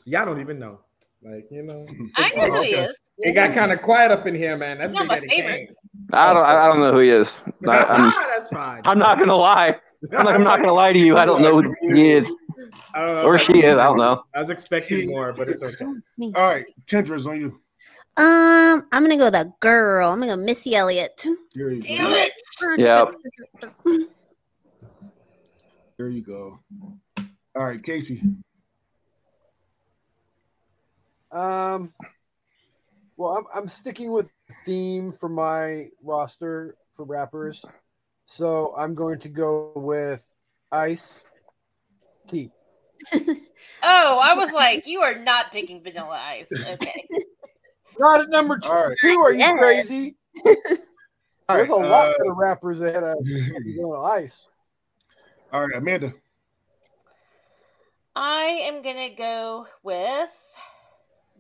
[0.05, 0.80] Y'all don't even know.
[1.24, 1.86] Like, you know.
[2.15, 2.99] I know who he is.
[3.19, 4.80] It got kind of quiet up in here, man.
[4.80, 5.67] That's He's not Big my Daddy favorite.
[5.67, 5.76] Kane.
[6.13, 6.43] I don't.
[6.45, 7.41] I don't know who he is.
[7.45, 8.82] I, ah, I'm, That's fine.
[8.86, 9.76] I'm not gonna lie.
[10.17, 11.17] I'm like, I'm not gonna lie to you.
[11.17, 12.34] I don't know who he is
[12.95, 13.24] I don't know.
[13.24, 13.78] or she is.
[13.78, 14.24] I don't know.
[14.34, 15.86] I was expecting more, but it's okay.
[15.86, 17.59] All right, Kendra's on you.
[18.18, 20.09] Um, I'm gonna go with a girl.
[20.09, 21.26] I'm gonna go Missy Elliott.
[21.53, 22.18] Here you Damn go.
[22.18, 22.32] it.
[22.78, 23.16] Yep.
[25.97, 26.59] There you go.
[27.55, 28.22] All right, Casey.
[31.32, 31.93] Um,
[33.18, 34.30] well, I'm, I'm sticking with
[34.66, 37.64] theme for my roster for rappers.
[38.26, 40.28] So I'm going to go with
[40.72, 41.24] Ice
[42.28, 42.51] T.
[43.84, 46.51] Oh, I was like, you are not picking Vanilla Ice.
[46.51, 47.07] Okay.
[48.02, 48.68] Not at number two.
[48.68, 48.97] All right.
[49.04, 49.58] Are you Yeah.
[49.60, 50.16] crazy?
[51.47, 54.47] All There's right, a lot uh, of rappers ahead of Vanilla Ice.
[55.54, 56.12] all right, Amanda.
[58.16, 60.32] I am gonna go with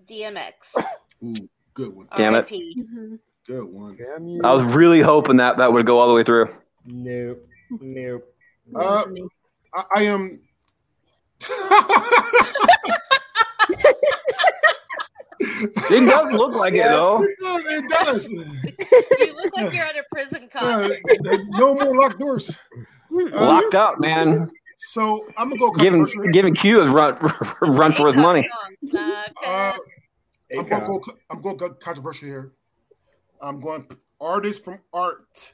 [0.05, 0.75] DMX.
[1.23, 2.07] Ooh, good one.
[2.15, 2.45] Damn it.
[2.45, 2.75] R.I.P..
[2.77, 3.19] Mhm.
[3.47, 3.95] Good one.
[3.95, 4.41] Damn you.
[4.43, 6.47] I was really hoping that that would go all the way through.
[6.85, 7.43] Nope.
[7.79, 8.35] Nope.
[8.75, 9.05] Uh,
[9.73, 10.41] I, I am.
[15.43, 17.23] It does look like it though.
[17.23, 17.65] It does.
[17.65, 18.29] It does.
[19.19, 20.89] You look like you're at a prison Uh,
[21.49, 22.57] no more locked doors.
[23.13, 24.49] Uh, Locked up, man.
[24.77, 26.31] so I'm gonna go Giving controversial.
[26.31, 27.17] giving Q his run
[27.61, 28.47] run for his money.
[29.45, 29.73] Uh.
[30.57, 31.01] I'm gonna go.
[31.29, 32.51] I'm going to go controversial here.
[33.41, 33.85] I'm going
[34.21, 35.53] artist from art.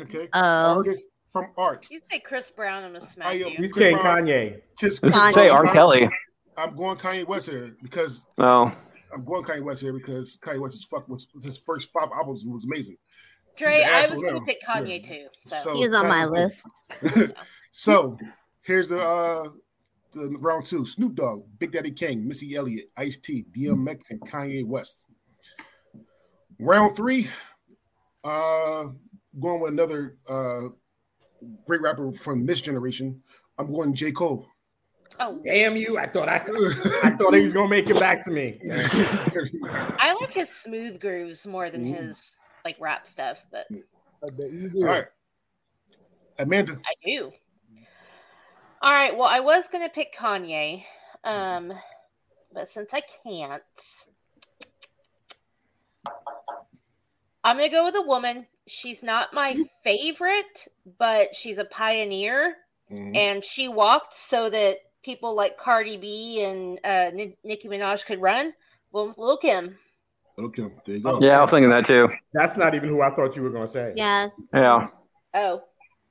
[0.00, 0.76] Okay, Oh.
[0.78, 1.86] artist from art.
[1.92, 3.56] You say Chris Brown, I'm gonna smack I am- you.
[3.58, 4.60] He's saying Kanye.
[4.78, 5.66] Kiss, Let's just say R.
[5.72, 6.08] Kelly.
[6.56, 8.72] I'm going Kanye West here because Oh,
[9.16, 12.64] I'm going Kanye West here because Kanye West's fuck was his first five albums was
[12.64, 12.98] amazing.
[13.56, 15.26] Dre, I was gonna pick Kanye too.
[15.42, 17.32] So, So- He was on my Kanye- list.
[17.72, 18.18] so
[18.60, 19.48] here's the uh
[20.12, 24.66] the round two: Snoop Dogg, Big Daddy Kane, Missy Elliott, Ice T, DMX, and Kanye
[24.66, 25.04] West.
[26.60, 27.28] Round three,
[28.22, 28.84] uh,
[29.40, 30.68] going with another uh
[31.66, 33.22] great rapper from this generation.
[33.58, 34.46] I'm going J Cole.
[35.20, 35.98] Oh, Damn you!
[35.98, 36.36] I thought I,
[37.04, 38.58] I thought he was gonna make it back to me.
[38.70, 41.94] I like his smooth grooves more than Ooh.
[41.94, 44.84] his like rap stuff, but I bet you do.
[44.84, 45.06] right.
[46.38, 46.78] Amanda.
[46.84, 47.32] I do.
[48.82, 49.16] All right.
[49.16, 50.84] Well, I was gonna pick Kanye,
[51.24, 51.72] um,
[52.52, 53.62] but since I can't,
[57.44, 58.46] I'm gonna go with a woman.
[58.66, 60.66] She's not my favorite,
[60.98, 62.56] but she's a pioneer,
[62.90, 63.16] Mhm.
[63.16, 68.20] and she walked so that people like Cardi B and uh, Ni- Nicki Minaj could
[68.20, 68.52] run.
[68.90, 69.78] Well, Lil Kim.
[70.38, 71.22] Okay, there you go.
[71.22, 72.10] Yeah, I was thinking that too.
[72.34, 73.92] That's not even who I thought you were going to say.
[73.94, 74.28] Yeah.
[74.52, 74.88] Yeah.
[75.32, 75.62] Oh,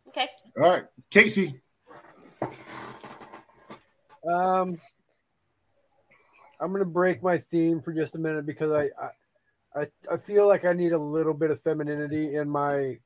[0.07, 0.27] okay.
[0.59, 1.61] All right, Casey.
[4.27, 4.79] Um,
[6.59, 10.47] I'm gonna break my theme for just a minute because I, I, I, I feel
[10.47, 12.97] like I need a little bit of femininity in my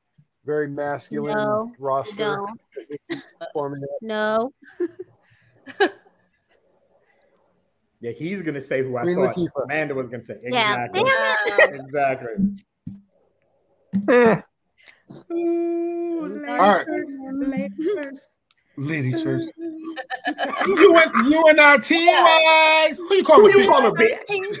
[0.46, 2.16] very masculine No, roster.
[2.16, 2.60] don't.
[3.52, 3.90] Forming it.
[4.00, 4.52] No.
[8.02, 9.64] Yeah, he's going to say who I Queen thought Latifah.
[9.64, 10.38] Amanda was going to say.
[10.42, 10.86] Yeah.
[10.86, 11.02] Exactly.
[11.04, 11.80] Damn it.
[11.80, 12.32] exactly.
[14.08, 14.40] Eh,
[16.48, 16.86] All right,
[18.78, 19.52] ladies first.
[19.58, 22.94] you and you and our team, right?
[22.96, 24.16] Who you calling Who a you call a bitch?
[24.30, 24.60] bitch?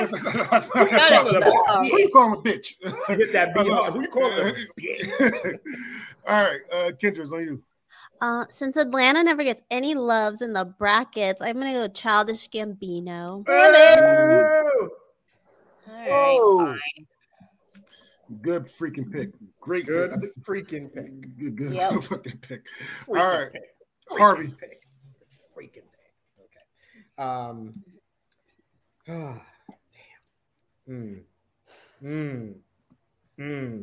[0.00, 1.14] What I'm Got it.
[1.16, 1.88] calling her.
[1.88, 2.74] Who you calling a bitch?
[3.18, 3.66] Get that beat.
[3.66, 5.58] Who you calling a bitch?
[6.28, 7.62] All right, uh, Kendra's on you.
[8.20, 13.44] Uh, since Atlanta never gets any loves in the brackets, I'm gonna go childish Gambino.
[13.48, 14.88] Oh!
[15.88, 16.78] All right.
[16.96, 17.06] Fine.
[18.42, 19.30] Good freaking pick.
[19.60, 20.44] Great Good pick.
[20.44, 21.38] freaking pick.
[21.38, 22.02] Good, good Yep.
[22.04, 22.66] fucking pick.
[23.06, 23.62] Freaking All right, pick.
[24.10, 24.44] Harvey.
[24.44, 24.80] Freaking pick.
[25.56, 26.14] Freaking pick.
[27.18, 27.28] Okay.
[27.28, 27.82] Um.
[29.08, 29.42] ah,
[30.86, 31.24] damn.
[32.00, 32.06] Hmm.
[32.06, 32.52] Hmm.
[33.36, 33.80] Hmm.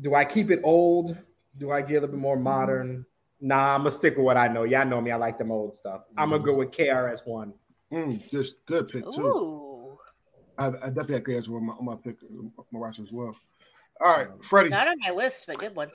[0.00, 1.16] Do I keep it old?
[1.56, 3.06] Do I get a little bit more modern?
[3.40, 4.64] Nah, I'm gonna stick with what I know.
[4.64, 5.10] Y'all know me.
[5.10, 6.02] I like them old stuff.
[6.16, 7.52] I'm gonna go with KRS One.
[7.92, 9.22] Mm, just good pick too.
[9.22, 9.98] Ooh,
[10.58, 12.16] I, I definitely had Chris on my, on my pick,
[12.72, 13.36] my roster as well.
[14.04, 14.70] All right, Freddie.
[14.70, 15.90] not on my list, but good one.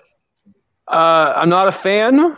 [0.88, 2.38] Uh, I'm not a fan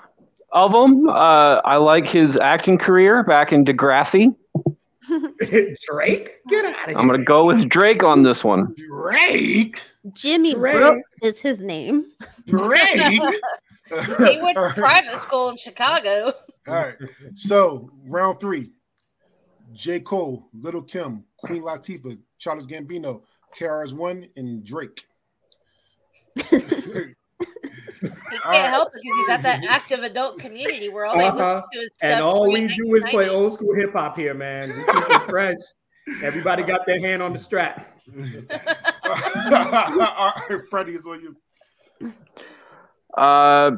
[0.52, 1.10] of him.
[1.10, 4.36] Uh, I like his acting career back in Degrassi.
[5.90, 6.98] Drake, get out of here.
[6.98, 8.74] I'm gonna go with Drake on this one.
[8.78, 9.82] Drake.
[10.14, 10.76] Jimmy Drake.
[10.76, 12.06] Brooke is his name.
[12.48, 13.22] Drake.
[13.90, 13.96] He
[14.42, 16.34] went to private school in Chicago.
[16.68, 16.96] All right.
[17.36, 18.72] So round three:
[19.74, 20.00] J.
[20.00, 23.22] Cole, Little Kim, Queen Latifah, Charles Gambino,
[23.58, 25.02] KRS One, and Drake.
[26.36, 26.44] He
[28.40, 28.70] can't right.
[28.70, 31.38] help it because he's at that active adult community where all they Uh-huh.
[31.38, 32.10] listen to is stuff.
[32.10, 34.70] And all we do is play old school hip hop here, man.
[34.70, 35.58] We keep it fresh.
[36.22, 37.90] Everybody got their hand on the strap.
[38.16, 38.24] All
[40.50, 41.36] right, Freddie is on you.
[43.16, 43.72] Uh,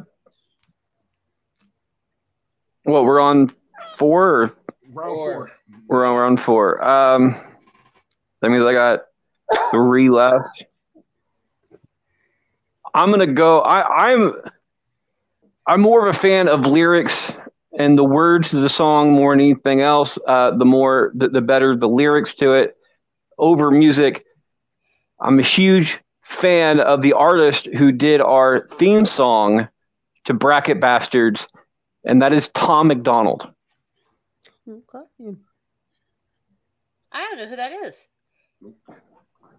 [2.86, 3.54] well, we're on
[3.98, 4.56] four or
[4.94, 5.52] Round four.
[5.88, 6.88] we're on round four.
[6.88, 7.36] Um,
[8.42, 9.02] that means I got
[9.72, 10.66] three left.
[12.94, 13.60] I'm gonna go.
[13.62, 14.34] I, I'm
[15.68, 17.34] I'm more of a fan of lyrics
[17.78, 20.18] and the words to the song more than anything else.
[20.26, 22.78] Uh, the more the, the better the lyrics to it
[23.38, 24.24] over music.
[25.20, 29.68] I'm a huge fan of the artist who did our theme song
[30.24, 31.48] to Bracket Bastards,
[32.04, 33.48] and that is Tom MacDonald.
[34.68, 35.36] Okay.
[37.12, 38.08] I don't know who that is.
[38.90, 38.94] I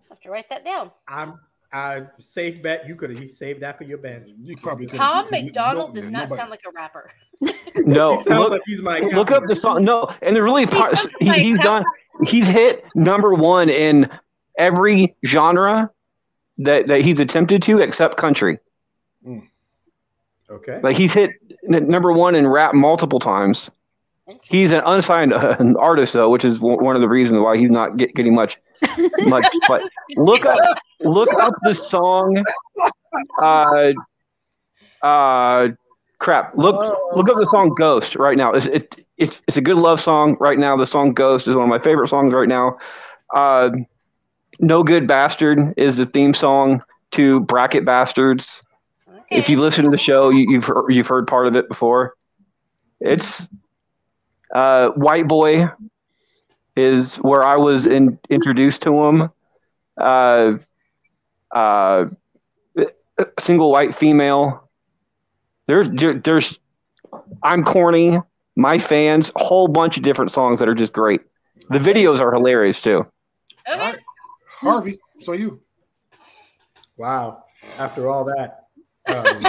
[0.08, 0.90] have to write that down.
[1.06, 1.38] I'm
[1.72, 4.24] I safe bet you could have saved that for your band.
[4.42, 4.98] You probably could.
[4.98, 7.10] Tom MacDonald does not sound like a rapper.
[7.84, 9.84] No, He look, like he's my look up the song.
[9.84, 11.84] No, and the really part, he, like he's done.
[12.24, 14.10] He's hit number one in
[14.58, 15.90] every genre
[16.58, 18.58] that that he's attempted to, except country.
[20.48, 20.80] Okay.
[20.82, 21.30] Like he's hit
[21.68, 23.70] n- number one in rap multiple times.
[24.42, 27.70] He's an unsigned uh, artist though, which is w- one of the reasons why he's
[27.70, 28.56] not get, getting much
[29.20, 29.46] much.
[29.68, 29.82] But
[30.16, 32.44] look up look up the song.
[33.42, 33.92] Uh,
[35.02, 35.68] uh,
[36.18, 36.56] crap.
[36.56, 36.76] Look
[37.12, 38.52] look up the song "Ghost" right now.
[38.52, 40.76] It's it, it's it's a good love song right now.
[40.76, 42.78] The song "Ghost" is one of my favorite songs right now.
[43.34, 43.70] Uh,
[44.60, 46.82] "No Good Bastard" is the theme song
[47.12, 48.62] to Bracket Bastards.
[49.30, 52.14] If you listen to the show, you, you've heard, you've heard part of it before.
[53.00, 53.46] It's
[54.54, 55.68] uh, "White Boy"
[56.76, 59.30] is where I was in, introduced to him.
[59.96, 60.58] Uh,
[61.54, 62.06] uh,
[63.38, 64.68] single white female.
[65.66, 65.88] There's
[66.22, 66.58] there's
[67.42, 68.18] I'm corny.
[68.56, 71.20] My fans, a whole bunch of different songs that are just great.
[71.68, 73.06] The videos are hilarious too.
[73.68, 73.98] Right,
[74.56, 74.98] Harvey.
[75.18, 75.60] So you.
[76.96, 77.44] Wow.
[77.78, 78.64] After all that.
[79.08, 79.40] Um,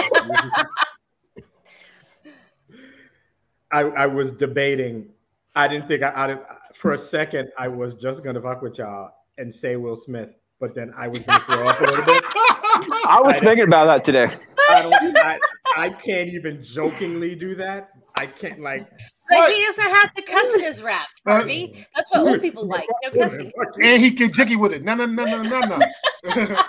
[3.72, 5.08] I, I was debating.
[5.56, 6.42] I didn't think I, I didn't,
[6.74, 10.30] for a second I was just gonna fuck with y'all and say Will Smith.
[10.60, 12.24] but then I was going to throw up a little bit.
[12.34, 14.28] I was thinking about that today.
[14.70, 15.38] I, don't, I,
[15.76, 17.90] I can't even jokingly do that.
[18.16, 18.86] I can't like.
[19.28, 21.86] But he doesn't have to cuss in his raps, Harvey.
[21.94, 22.88] That's what old people like.
[23.02, 23.52] No cussing.
[23.82, 24.82] And he get jiggy with it.
[24.82, 25.78] No, no, no, no, no, no.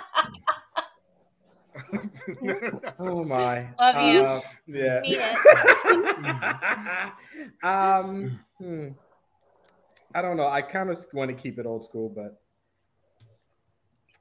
[2.98, 3.68] oh my!
[3.78, 4.22] Love you.
[4.22, 5.00] Uh, yeah.
[5.00, 5.20] Mean
[7.62, 8.88] um, hmm.
[10.14, 10.48] I don't know.
[10.48, 12.40] I kind of want to keep it old school, but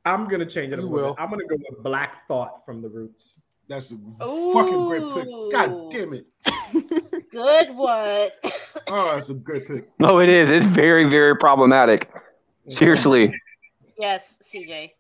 [0.06, 1.16] I'm gonna change it You will.
[1.20, 3.36] I'm gonna go with Black Thought from the Roots.
[3.68, 3.98] That's a
[4.54, 5.52] fucking great pick.
[5.52, 6.26] God damn it.
[7.32, 8.30] Good one.
[8.88, 9.90] Oh, that's a good pick.
[10.00, 10.50] No, it is.
[10.50, 12.10] It's very, very problematic.
[12.70, 13.34] Seriously.
[14.00, 14.92] Yes, CJ.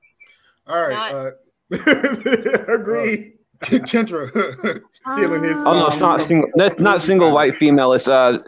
[0.67, 1.13] All right.
[1.13, 1.33] Not-
[1.87, 3.33] Uh, Agree.
[3.61, 4.27] Kendra.
[4.91, 5.57] Stealing his.
[5.65, 6.49] Oh no, it's not single.
[6.55, 7.93] That's not single white female.
[7.93, 8.39] It's uh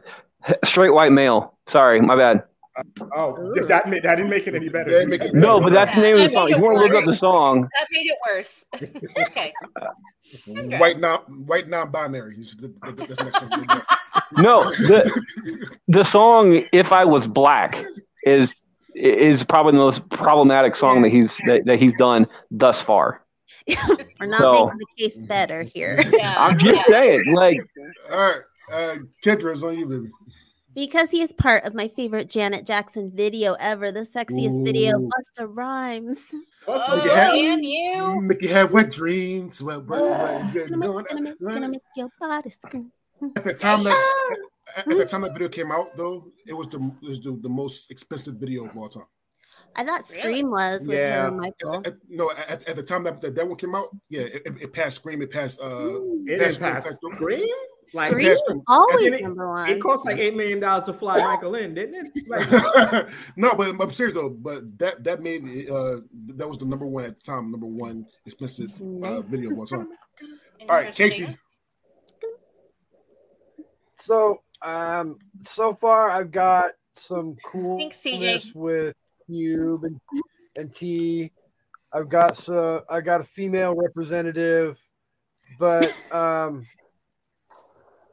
[0.64, 1.56] straight white male.
[1.68, 2.44] Sorry, my bad.
[3.18, 3.36] Oh,
[3.68, 4.92] that, made, that didn't make it any better.
[5.00, 6.50] That make it- No, but that's the name of the song.
[6.50, 8.66] If you want to look up the song, That made it worse.
[9.30, 9.52] okay.
[10.48, 10.80] Kendra.
[10.80, 12.36] white non white non-binary.
[12.36, 14.44] The, the, the, the next one.
[14.44, 17.84] no, the the song "If I Was Black"
[18.24, 18.56] is
[18.96, 23.22] is probably the most problematic song that he's that, that he's done thus far.
[24.20, 26.02] We're not So- making the case better here.
[26.14, 26.36] Yeah.
[26.38, 27.60] I'm just saying, like,
[28.12, 28.42] All right.
[28.72, 30.10] Uh, Kendra is on you, baby.
[30.74, 35.10] Because he is part of my favorite Janet Jackson video ever, the sexiest video, Ooh.
[35.10, 36.18] Busta Rhymes.
[36.68, 37.38] Oh, Make it happen.
[37.40, 38.22] damn you.
[38.22, 39.62] Make you have wet dreams.
[39.62, 40.70] Well, well, well, good.
[40.70, 42.92] Gonna make, Going- gonna make, gonna make your body scream.
[43.36, 44.38] At the time that
[44.78, 47.50] at the time that video came out, though, it was the it was the, the
[47.50, 49.06] most expensive video of all time.
[49.76, 50.22] I thought Really?
[50.22, 51.28] Scream was with Yeah.
[51.28, 51.82] him Michael.
[51.86, 54.62] At- no, at, at the time that, that that one came out, yeah, it, it-
[54.62, 55.68] it passed Scream, it passed uh,
[56.26, 56.82] It passed didn't.
[56.84, 57.48] Scream, Scream?
[57.94, 59.70] Like, Scream passed was always it- number one.
[59.70, 62.10] It cost like eight million dollars to fly Michael in, didn't it?
[62.30, 64.30] Like, no, but I'm serious though.
[64.30, 66.00] But that that made it, uh
[66.36, 69.66] that was the number one at the time, number one expensive uh, video of all
[69.66, 69.88] time.
[70.70, 71.36] All right, Casey.
[73.98, 75.18] So, um,
[75.48, 78.56] so far I've got some Thanks, coolness CJ.
[78.56, 78.96] with
[79.28, 80.00] Cube and,
[80.56, 81.32] and T.
[81.94, 84.80] I've got so I got a female representative,
[85.60, 86.66] but um,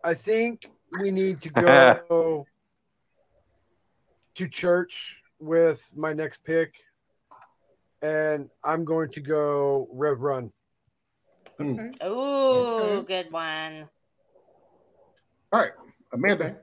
[0.05, 0.71] I think
[1.01, 2.47] we need to go
[4.35, 6.75] to church with my next pick,
[8.03, 10.53] and I'm going to go Rev Run.
[11.59, 11.91] Hmm.
[12.05, 13.89] Ooh, good one.
[15.53, 15.73] All right,
[16.13, 16.57] Amanda.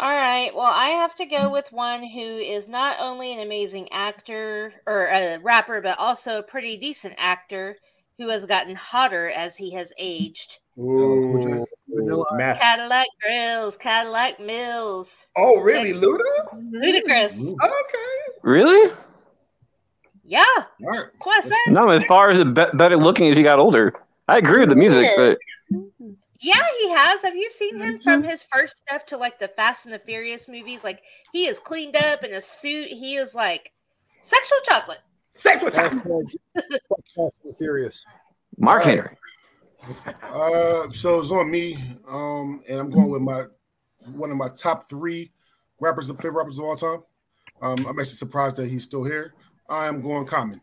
[0.00, 0.52] All right.
[0.52, 5.06] Well, I have to go with one who is not only an amazing actor or
[5.06, 7.76] a rapper, but also a pretty decent actor
[8.18, 10.58] who has gotten hotter as he has aged.
[10.78, 12.24] ooh, Vanilla.
[12.60, 16.18] Cadillac Grills, Cadillac Mills, Oh, really, Luda?
[16.72, 17.40] Ludacris.
[17.40, 18.38] Okay.
[18.42, 18.92] really?
[20.26, 21.06] Yeah, All right.
[21.20, 21.52] Quasen.
[21.68, 23.92] No, as far as the be- better looking as he got older,
[24.26, 25.38] I agree with the music, but
[26.40, 27.22] Yeah, he has.
[27.22, 28.02] Have you seen him Mm-hmm.
[28.02, 30.82] from his first stuff to like the Fast and the Furious movies?
[30.82, 31.02] Like
[31.32, 32.88] he is cleaned up in a suit.
[32.88, 33.72] He is like
[34.22, 35.00] sexual chocolate.
[35.34, 36.00] Sexual time.
[36.00, 36.28] Hashtag
[37.16, 38.04] Fast and Furious.
[38.58, 39.00] Mark All right.
[39.00, 40.16] Henry.
[40.32, 41.76] Uh, so it's on me,
[42.08, 43.44] um, and I'm going with my
[44.14, 45.32] one of my top three
[45.80, 47.02] rappers, the favorite rappers of all time.
[47.60, 49.34] Um, I'm actually surprised that he's still here.
[49.68, 50.60] I am going Common.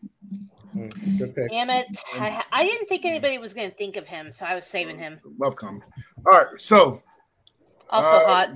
[1.18, 1.50] Good pick.
[1.52, 1.86] Damn it!
[2.14, 4.98] I, I didn't think anybody was going to think of him, so I was saving
[4.98, 5.20] him.
[5.38, 5.84] Love Common.
[6.32, 7.04] All right, so
[7.90, 8.50] Also Uh, hot.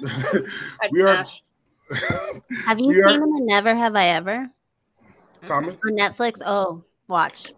[0.90, 1.24] We are.
[2.66, 4.48] Have you We are- seen him in Never Have I Ever
[5.46, 5.78] Common.
[5.84, 6.40] on Netflix?
[6.44, 7.52] Oh, watch.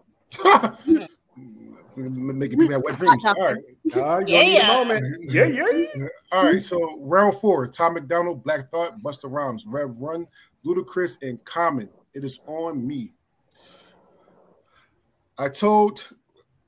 [1.95, 3.25] Making people have wet dreams.
[3.25, 3.57] All right.
[3.95, 4.67] Oh, Yeah, yeah, yeah.
[4.67, 5.05] moment.
[5.31, 6.07] Yeah, yeah.
[6.31, 10.27] All right, so round four: Tom MacDonald, Black Thought, Busta Rhymes, Rev Run,
[10.65, 11.89] Ludacris, and Common.
[12.13, 13.13] It is on me.
[15.37, 16.07] I told,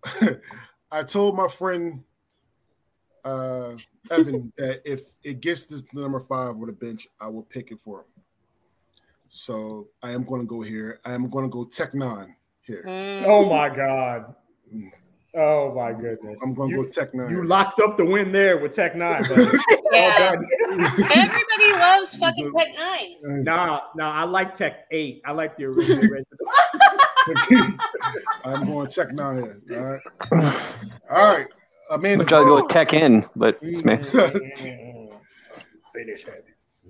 [0.92, 2.04] I told my friend
[3.26, 3.74] uh,
[4.12, 7.80] Evan that if it gets this number five on the bench, I will pick it
[7.80, 8.19] for him.
[9.30, 11.00] So I am going to go here.
[11.06, 12.84] I am going to go Tech N9ne here.
[12.86, 13.26] Mm.
[13.26, 14.34] Oh my God.
[15.36, 16.40] Oh my goodness.
[16.44, 17.30] I'm going to go Tech N9ne.
[17.30, 19.30] you locked up the win there with Tech N9ne.
[19.30, 19.58] buddy.
[19.92, 20.36] Yeah.
[20.36, 20.74] Oh,
[21.12, 23.44] Everybody loves fucking Tech N9ne.
[23.44, 25.22] nah, nah, I like Tech Eight.
[25.26, 26.04] I like the original.
[28.46, 30.02] I'm going Tech N9ne here.
[30.32, 30.62] All right.
[31.12, 31.48] All right.
[31.92, 32.24] Amanda.
[32.24, 33.98] I'm trying to go with Tech In, but it's me.
[35.94, 36.46] Finish it.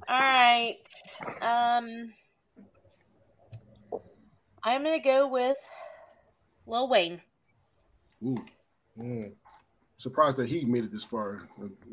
[0.07, 0.77] All right.
[1.41, 2.13] Um,
[4.63, 5.57] I'm gonna go with
[6.65, 7.21] Lil Wayne.
[8.23, 8.43] Ooh,
[8.97, 9.33] Mm.
[9.97, 11.47] surprised that he made it this far.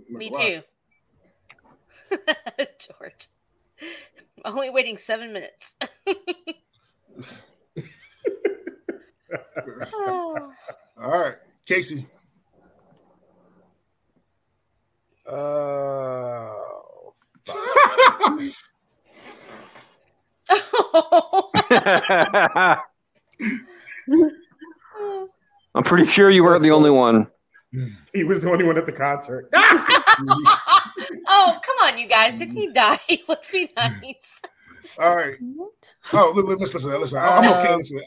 [0.08, 0.38] Me Wow.
[0.38, 0.62] too.
[2.78, 3.28] George.
[4.44, 5.74] Only waiting seven minutes.
[9.92, 10.52] Oh.
[10.98, 11.34] All right,
[11.66, 12.06] Casey.
[15.28, 16.54] Uh,
[25.74, 27.26] I'm pretty sure you weren't the only one.
[28.14, 29.50] He was the only one at the concert.
[29.52, 32.38] oh, come on, you guys.
[32.38, 32.98] Didn't he die?
[33.28, 34.40] Let's be nice.
[34.98, 35.34] All right.
[36.12, 37.18] Oh, li- li- listen, listen, listen.
[37.18, 37.74] I- I'm okay.
[37.74, 38.00] Uh, Listen,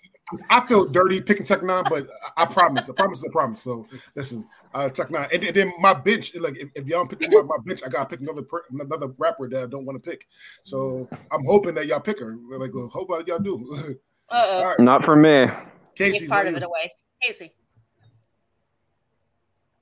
[0.49, 3.61] I feel dirty picking Tech N9ne, but I I promise, I promise, I promise.
[3.61, 6.35] So listen, uh, Tech N9ne, and, and then my bench.
[6.35, 9.49] Like if, if y'all pick my, my bench, I gotta pick another per, another rapper
[9.49, 10.27] that I don't want to pick.
[10.63, 12.37] So I'm hoping that y'all pick her.
[12.51, 13.99] Like, well, hope y'all do.
[14.31, 14.63] Uh-oh.
[14.63, 15.47] right, Not for me.
[15.95, 16.27] Casey.
[16.27, 16.93] Part of it away.
[17.21, 17.51] Casey.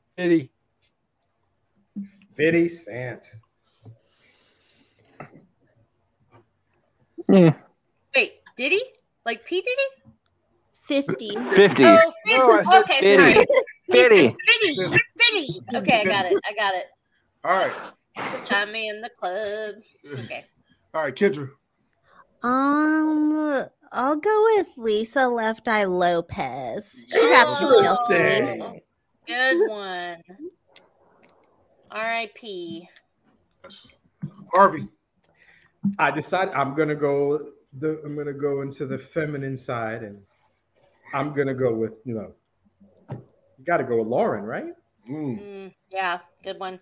[0.07, 0.51] City.
[2.37, 3.25] 50 Cent.
[7.29, 7.53] Yeah.
[8.15, 8.83] Wait, did he?
[9.25, 11.05] Like P Diddy?
[11.05, 11.35] 50.
[11.35, 11.83] 50.
[11.85, 12.37] Oh, 50.
[12.37, 13.33] No, okay, Fitty.
[13.33, 13.45] sorry.
[14.03, 14.35] Fitty.
[14.45, 14.97] Fitty.
[15.17, 15.61] Fitty.
[15.75, 16.39] Okay, I got it.
[16.49, 16.85] I got it.
[17.43, 17.73] All right,
[18.45, 19.75] Time me in the club.
[20.19, 20.45] Okay.
[20.93, 21.49] all right, Kendra.
[22.43, 27.05] Um, I'll go with Lisa Left Eye Lopez.
[27.09, 28.83] She raps real sweet.
[29.27, 30.23] Good one.
[31.91, 32.89] R.I.P.
[34.53, 34.87] Harvey.
[35.99, 40.21] I decided I'm gonna go the I'm gonna go into the feminine side and
[41.13, 42.33] I'm gonna go with you know
[43.57, 44.73] you gotta go with Lauren, right?
[45.09, 45.41] Mm.
[45.41, 46.79] Mm, yeah, good one.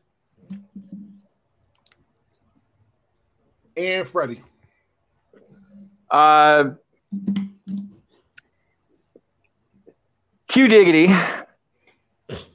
[3.78, 4.42] And Freddie.
[6.10, 6.72] Uh,
[10.48, 11.14] Q Diggity,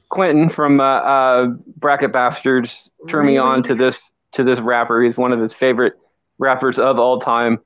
[0.09, 1.47] Quentin from uh, uh,
[1.77, 5.03] Bracket Bastards turned me on to this to this rapper.
[5.03, 5.93] He's one of his favorite
[6.39, 7.59] rappers of all time.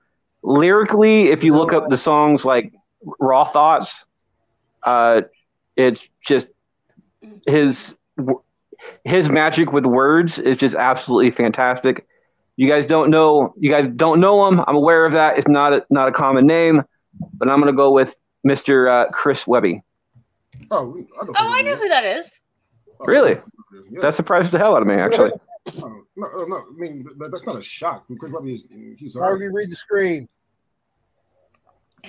[0.44, 2.74] Lyrically, if you look up the songs like
[3.20, 4.06] Raw Thoughts,
[4.84, 5.22] uh,
[5.76, 6.48] it's just
[7.48, 7.96] his
[9.04, 12.08] his magic with words is just absolutely fantastic.
[12.58, 14.62] You guys don't know you guys don't know him.
[14.68, 15.38] I'm aware of that.
[15.38, 16.84] It's not a, not a common name,
[17.34, 18.16] but I'm gonna go with
[18.46, 18.90] Mr.
[18.90, 19.82] Uh, Chris Webby.
[20.72, 21.34] Oh, I know.
[21.38, 22.40] Oh, I know who that is.
[23.00, 23.38] Oh, Really?
[23.92, 24.02] Yeah.
[24.02, 25.32] That surprised the hell out of me, actually.
[25.76, 28.06] no, no, no, I mean that, that's not a shock.
[28.20, 28.66] Chris Webby is
[28.98, 29.54] he's all Harvey, right.
[29.54, 30.30] read the screen.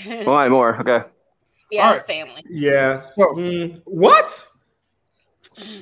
[0.05, 0.77] Why more?
[0.81, 1.03] Okay.
[1.71, 2.07] Yeah, All right.
[2.07, 2.45] family.
[2.49, 3.01] Yeah.
[3.15, 4.47] So, Mm, what?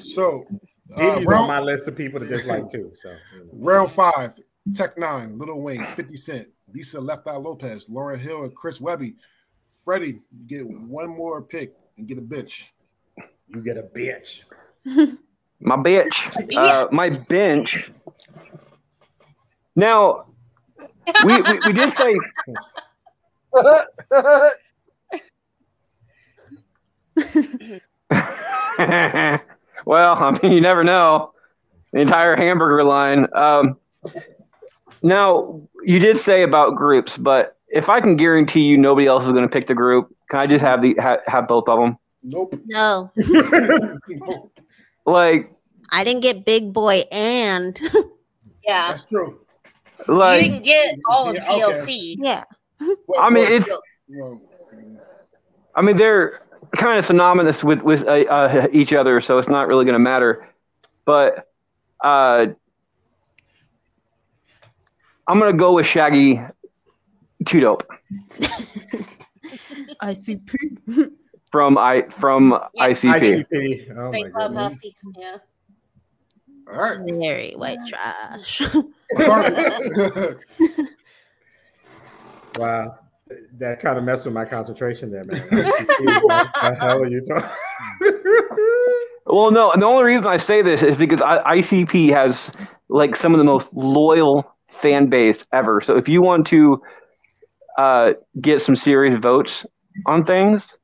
[0.02, 0.44] so
[0.96, 2.92] uh, Diddy's on my list of people to dislike too.
[2.94, 4.38] So you round five,
[4.74, 9.16] Tech N9ne, Little Wayne, 50 Cent, Lisa Left Eye Lopez, Lauryn Hill, and Chris Webby.
[9.84, 12.70] Freddie, you get one more pick and get a bitch.
[13.48, 14.40] you get a bitch.
[15.60, 16.56] My bitch.
[16.56, 17.90] Uh, my bench.
[19.76, 20.26] Now,
[21.24, 22.14] we, we, we did say
[29.86, 31.32] well, I mean, you never know.
[31.92, 33.26] The entire hamburger line.
[33.34, 33.76] Um,
[35.02, 39.30] now, you did say about groups, but if I can guarantee you nobody else is
[39.30, 41.96] going to pick the group, can I just have the ha, have both of them?
[42.22, 42.58] Nope.
[42.66, 43.12] No,
[45.06, 45.52] Like,
[45.90, 47.78] I didn't get Big Boy and
[48.64, 48.88] Yeah.
[48.88, 49.38] That's true.
[50.08, 51.60] you like didn't get all of Yeah, okay.
[51.82, 52.16] TLC.
[52.18, 52.44] yeah.
[53.06, 54.40] Well, I mean, well, it's- well,
[55.76, 56.40] I mean, they're
[56.76, 59.98] kind of synonymous with with uh, uh, each other, so it's not really going to
[59.98, 60.48] matter.
[61.04, 61.48] But
[62.02, 62.46] uh,
[65.26, 66.40] I'm going to go with Shaggy
[67.46, 67.86] Two Dope
[70.02, 71.10] ICP.
[71.50, 72.88] from I from Yeah.
[72.88, 73.46] ICP.
[73.50, 73.96] ICP.
[73.96, 75.36] Oh my Say Yeah.
[76.70, 76.98] all right.
[77.06, 78.62] Very white trash.
[82.56, 82.98] Wow.
[83.58, 85.40] That kind of messed with my concentration there, man.
[86.22, 87.50] what the hell are you talking?
[89.26, 92.52] Well, no, and the only reason I say this is because I, ICP has
[92.88, 95.80] like some of the most loyal fan base ever.
[95.80, 96.82] So if you want to
[97.78, 99.64] uh, get some serious votes
[100.06, 100.76] on things,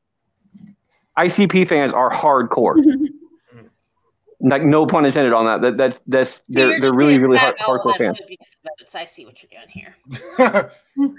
[1.19, 2.77] ICP fans are hardcore.
[4.41, 5.61] like no pun intended on that.
[5.61, 8.19] That that that's So they're they're really really hard, all hardcore fans.
[8.19, 8.95] to get the votes.
[8.95, 10.71] I see what you're doing here.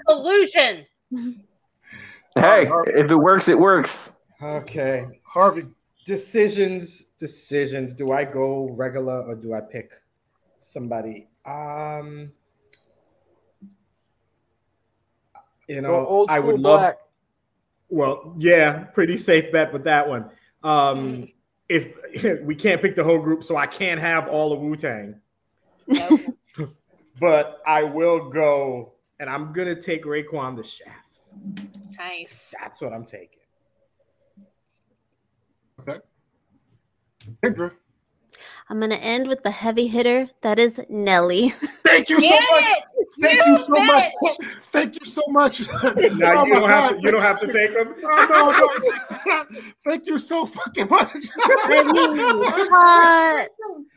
[0.08, 0.86] Illusion.
[2.34, 2.92] Hey, Harvey.
[2.94, 4.10] if it works, it works.
[4.42, 5.20] Okay.
[5.24, 5.66] Harvey.
[6.06, 7.94] Decisions, decisions.
[7.94, 9.92] Do I go regular or do I pick
[10.60, 11.28] somebody?
[11.44, 12.32] Um
[15.68, 16.98] you Go know, old I school would love black.
[17.88, 20.30] Well, yeah, pretty safe bet with that one.
[20.62, 21.28] Um,
[21.68, 21.94] if
[22.42, 25.20] we can't pick the whole group, so I can't have all of Wu Tang,
[27.20, 30.88] but I will go, and I'm gonna take Raekwon the Chef.
[31.98, 32.54] Nice.
[32.60, 33.40] That's what I'm taking.
[35.80, 35.98] Okay.
[37.42, 37.72] Kendra.
[38.68, 41.50] I'm gonna end with the heavy hitter that is Nelly.
[41.84, 42.40] Thank you so much.
[42.40, 42.84] it!
[43.20, 44.12] Thank You you so much.
[44.82, 44.92] bitch!
[44.92, 45.60] Thank you so much.
[46.18, 46.96] Now Oh you don't have God.
[46.96, 47.02] to.
[47.02, 47.94] You don't have to take them.
[48.04, 48.50] Oh,
[49.26, 49.44] no, no.
[49.86, 51.10] Thank you so fucking much.
[51.40, 52.14] I mean.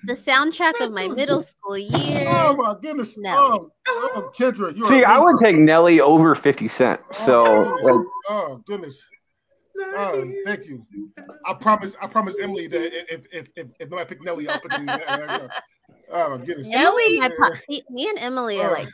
[0.05, 2.25] The soundtrack of my middle school year.
[2.27, 3.17] Oh my goodness.
[3.17, 3.71] No.
[3.87, 7.01] Oh, oh, Kendra, you're See, I would take Nelly over 50 Cent.
[7.03, 9.07] Oh, so, oh, like, oh, oh, goodness.
[9.97, 10.85] Oh, thank you.
[11.45, 11.95] I promise.
[12.01, 14.89] I promise Emily that if if if if I pick Nelly, I'll pick him.
[16.11, 16.67] Oh my goodness.
[16.67, 18.87] Nelly- My po- see, me and Emily are like.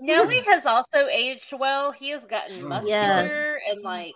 [0.00, 1.92] Nelly has also aged well.
[1.92, 3.60] He has gotten muscular Yes.
[3.70, 4.14] and like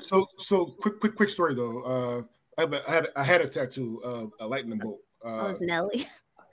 [0.00, 1.80] So so quick quick quick story though.
[1.82, 2.22] Uh,
[2.58, 5.00] I, have a, I had I had a tattoo, uh, a lightning bolt.
[5.24, 6.06] Oh, Uh, it's Nelly.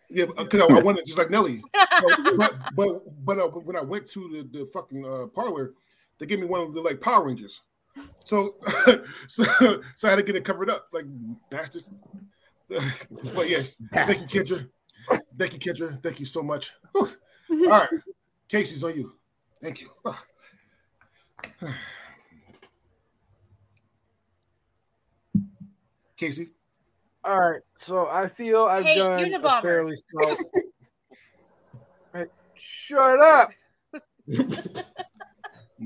[0.09, 1.63] yeah, because I, I wanted just like Nelly.
[2.01, 5.73] So, but but but uh, when I went to the, the fucking uh, parlor,
[6.17, 7.61] they gave me one of the like Power Rangers.
[8.25, 8.55] So
[9.27, 9.43] so
[9.95, 11.05] so I had to get it covered up, like
[11.51, 11.91] bastards.
[13.35, 14.69] but yes, thank you, Kendra.
[15.37, 16.01] Thank you, Kendra.
[16.01, 16.71] Thank you so much.
[16.93, 17.01] Whew.
[17.01, 17.07] All
[17.57, 17.69] mm-hmm.
[17.69, 17.89] right,
[18.47, 19.13] Casey's on you.
[19.61, 19.89] Thank you.
[26.15, 26.49] Casey.
[27.23, 30.37] All right, so I feel I've Hey, done a fairly solid.
[32.13, 33.51] Hey, shut up.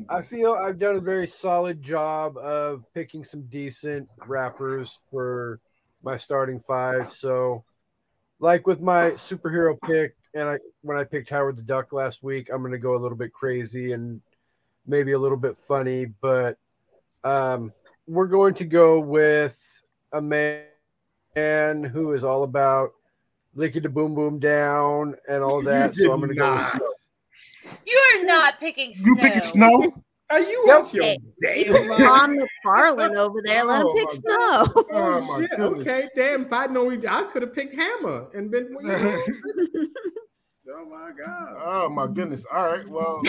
[0.09, 5.59] I feel I've done a very solid job of picking some decent rappers for
[6.06, 7.12] my starting five.
[7.12, 7.66] So,
[8.39, 12.49] like with my superhero pick, and I when I picked Howard the Duck last week,
[12.53, 14.22] I'm going to go a little bit crazy and
[14.88, 16.58] maybe a little bit funny, but
[17.24, 17.74] um,
[18.08, 19.60] we're going to go with
[20.14, 20.64] a man
[21.36, 22.91] who is all about
[23.56, 25.95] licking the boom boom down and all that.
[25.95, 26.64] so I'm going to go with.
[26.64, 27.74] Snow.
[27.88, 29.06] you are not picking snow.
[29.08, 30.03] You picking snow?
[30.32, 30.80] Are you Yep.
[30.82, 31.03] off your
[31.41, 34.65] damn Even McFarlane over there, let him Oh, pick my snow.
[34.91, 35.82] Oh my Yeah, goodness.
[35.88, 36.45] okay, damn.
[36.45, 38.76] If I'd known, we- I could have picked Hammer and been.
[38.84, 38.88] oh
[40.89, 41.53] my god.
[41.63, 42.43] Oh my goodness.
[42.51, 42.88] All right.
[42.89, 43.21] Well,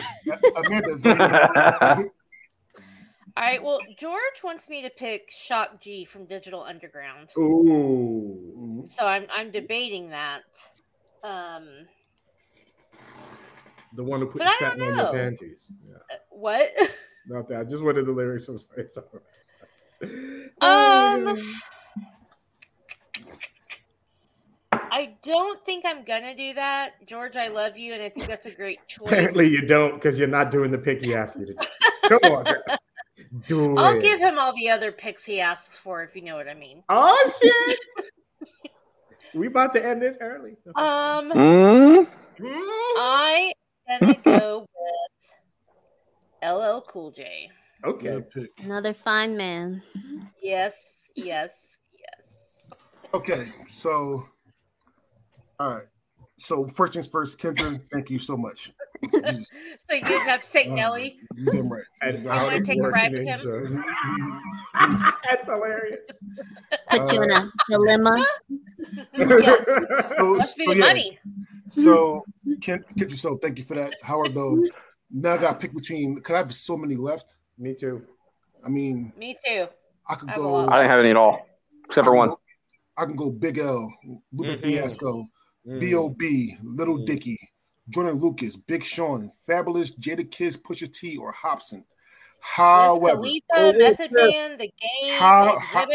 [0.57, 1.05] Amanda's.
[1.05, 1.15] All
[3.37, 3.63] right.
[3.63, 8.83] Well, George wants me to pick Shock G from Digital Underground, Ooh.
[8.91, 10.45] so I'm I'm debating that.
[11.23, 11.87] Um,
[13.95, 15.67] The one who put But the I satin don't on your panties.
[15.87, 16.71] Yeah, uh, what?
[17.29, 17.61] not that.
[17.61, 18.49] I just wanted the lyrics.
[18.49, 18.83] I'm sorry.
[18.83, 19.23] It's all right.
[20.61, 21.39] Um,
[24.73, 27.37] I don't think I'm gonna do that, George.
[27.37, 29.07] I love you, and I think that's a great choice.
[29.07, 31.67] Apparently you don't because you're not doing the pick he asked you to do.
[32.09, 32.45] Come on.
[32.45, 32.63] girl.
[33.47, 34.03] Do I'll it.
[34.03, 36.83] give him all the other picks he asks for, if you know what I mean.
[36.89, 37.79] Oh shit.
[39.35, 40.57] we about to end this early.
[40.75, 42.07] Um, mm,
[42.41, 43.56] I am
[43.89, 44.67] gonna go
[46.43, 47.51] with LL Cool J.
[47.85, 48.21] okay.
[48.33, 48.51] Pick.
[48.63, 49.83] Another fine man.
[50.43, 52.69] Yes, yes, yes.
[53.15, 53.53] Okay.
[53.69, 54.27] So,
[55.59, 55.87] all right.
[56.39, 58.73] So first things first, Kendra, thank you so much.
[59.13, 61.19] So you didn't have to say um, Nelly.
[61.37, 61.85] You damn right.
[62.03, 63.43] And You I wanna take a ride with ninja.
[63.43, 65.13] got.
[65.25, 66.07] That's hilarious.
[66.91, 68.27] Put you in a dilemma.
[69.19, 69.65] Yes.
[70.19, 70.87] So, Must be so, the yeah.
[70.87, 71.19] money.
[71.71, 72.25] So,
[72.61, 73.95] Ken, Kendra, so thank you for that.
[74.03, 74.63] Howard, though,
[75.11, 77.35] now I got to pick between because I have so many left.
[77.59, 78.03] Me too.
[78.65, 79.67] I mean, Me too.
[80.09, 80.69] I could I go.
[80.69, 81.47] I didn't have any at all,
[81.87, 82.29] except for can one.
[82.31, 82.41] go-
[82.97, 83.93] I can go Big L,
[84.33, 84.63] Lupe Mm-mm.
[84.63, 85.29] Fiasco.
[85.67, 87.07] B.O.B., Little Mm.
[87.07, 87.39] Dicky,
[87.91, 91.85] Jordan Lucas, Big Sean, Fabolous, Jada Kiss, Pusha T, or Hopsin.
[92.41, 95.89] However, Khalifa, Method Man, The Game, How- how-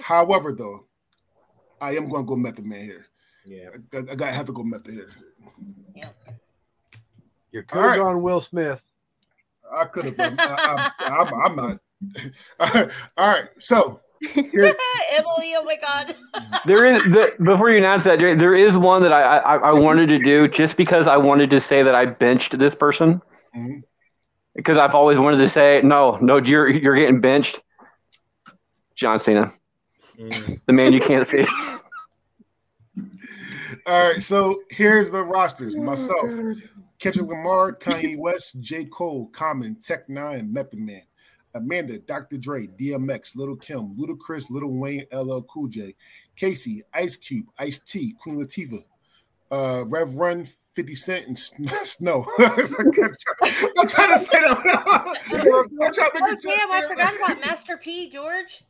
[0.00, 0.86] however, though,
[1.80, 3.06] I am going to go Method Man here.
[3.44, 3.68] Yeah.
[3.92, 5.10] I, I, got to have to go Method here.
[7.52, 7.98] You could All have right.
[7.98, 8.84] gone Will Smith.
[9.76, 10.36] I could have been.
[10.38, 11.80] I, I, I'm, I'm not.
[13.16, 14.00] All right, so
[14.36, 16.16] Emily, oh my God.
[16.66, 19.72] There is the, before you announce that there, there is one that I, I I
[19.72, 23.20] wanted to do just because I wanted to say that I benched this person
[23.54, 23.82] mhm.
[24.54, 27.60] because I've always wanted to say no no you're you're getting benched.
[28.94, 29.52] John Cena,
[30.18, 30.60] Mm.
[30.66, 31.44] the man you can't see.
[33.86, 35.76] all right, so here's the rosters.
[35.76, 36.30] Myself,
[36.98, 38.84] Kendrick Lamar, Kanye West, J.
[38.84, 41.02] Cole, Common, Tech N9ne, Method Man,
[41.54, 42.36] Amanda, Dr.
[42.38, 45.94] Dre, DMX, Little Kim, Ludacris, Little Wayne, LL Cool J,
[46.36, 48.84] Casey, Ice Cube, Ice T, Queen Latifah,
[49.50, 51.38] uh, Rev Run, 50 Cent, and
[51.84, 52.26] Snow.
[52.38, 54.58] I'm trying to say that.
[55.82, 58.64] I'm trying to make Oh, damn, I forgot about Master P, George.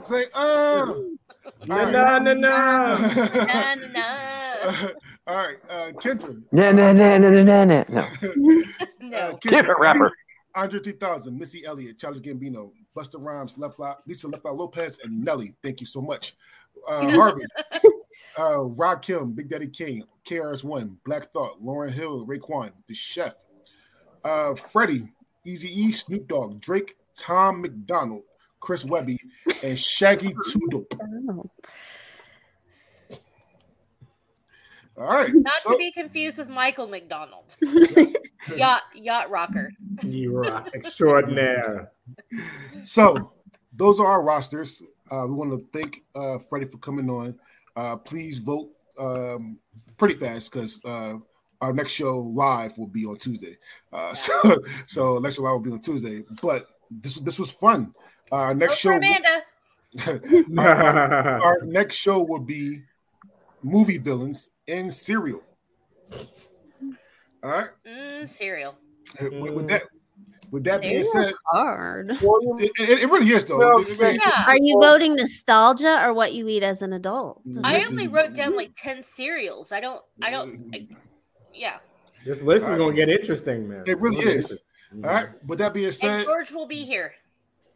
[0.00, 0.86] Say, uh,
[1.66, 2.50] No, no, no, no.
[2.50, 4.08] Na, na, na.
[5.26, 6.42] All right, uh, Kendra.
[6.52, 7.84] Nah, nah, nah, nah, nah, nah, nah.
[7.88, 8.06] No.
[9.00, 9.18] No.
[9.18, 10.10] Uh, Keep it, rapper.
[10.58, 15.54] Andre 3000, Missy Elliott, Childish Gambino, Busta Rhymes, Left Lisa Left Lopez, and Nelly.
[15.62, 16.34] Thank you so much.
[16.88, 17.44] Uh, Harvey,
[18.36, 23.34] uh, Rakim, Big Daddy Kane, KRS1, Black Thought, Lauryn Hill, Raekwon, The Chef,
[24.24, 25.12] uh, Freddie,
[25.46, 28.24] Easy E, Snoop Dogg, Drake, Tom MacDonald,
[28.58, 29.20] Chris Webby,
[29.62, 30.88] and Shaggy Two
[34.98, 35.32] All right.
[35.32, 37.44] Not so- to be confused with Michael McDonald.
[38.56, 39.72] yacht yacht rocker.
[40.02, 41.92] You are extraordinaire.
[42.84, 43.32] So
[43.72, 44.82] those are our rosters.
[45.10, 47.34] Uh, we want to thank uh, Freddie for coming on.
[47.76, 49.58] Uh, please vote um,
[49.96, 51.14] pretty fast because uh,
[51.60, 53.56] our next show live will be on Tuesday.
[53.92, 56.24] Uh, so, so next show live will be on Tuesday.
[56.42, 57.94] But this this was fun.
[58.32, 59.42] Our Vote next for show, Amanda.
[60.58, 62.82] our, our- our next show will be
[63.62, 65.42] movie villains in serial.
[67.42, 67.68] All right.
[67.86, 68.74] Mm, cereal.
[69.20, 69.82] With, with that,
[70.50, 72.10] with that being said, hard.
[72.10, 73.58] it, it, it really is though.
[73.58, 74.44] No, It- it- say- Yeah.
[74.46, 77.40] Are you voting nostalgia or what you eat as an adult?
[77.62, 79.72] I Listen, only wrote down like 10 cereals.
[79.72, 80.88] I don't, I don't, I,
[81.54, 81.78] yeah.
[82.24, 83.84] This list is gonna get interesting, man.
[83.86, 84.58] It really It's is.
[84.94, 85.28] All right.
[85.46, 87.12] With that being And said, George will be here.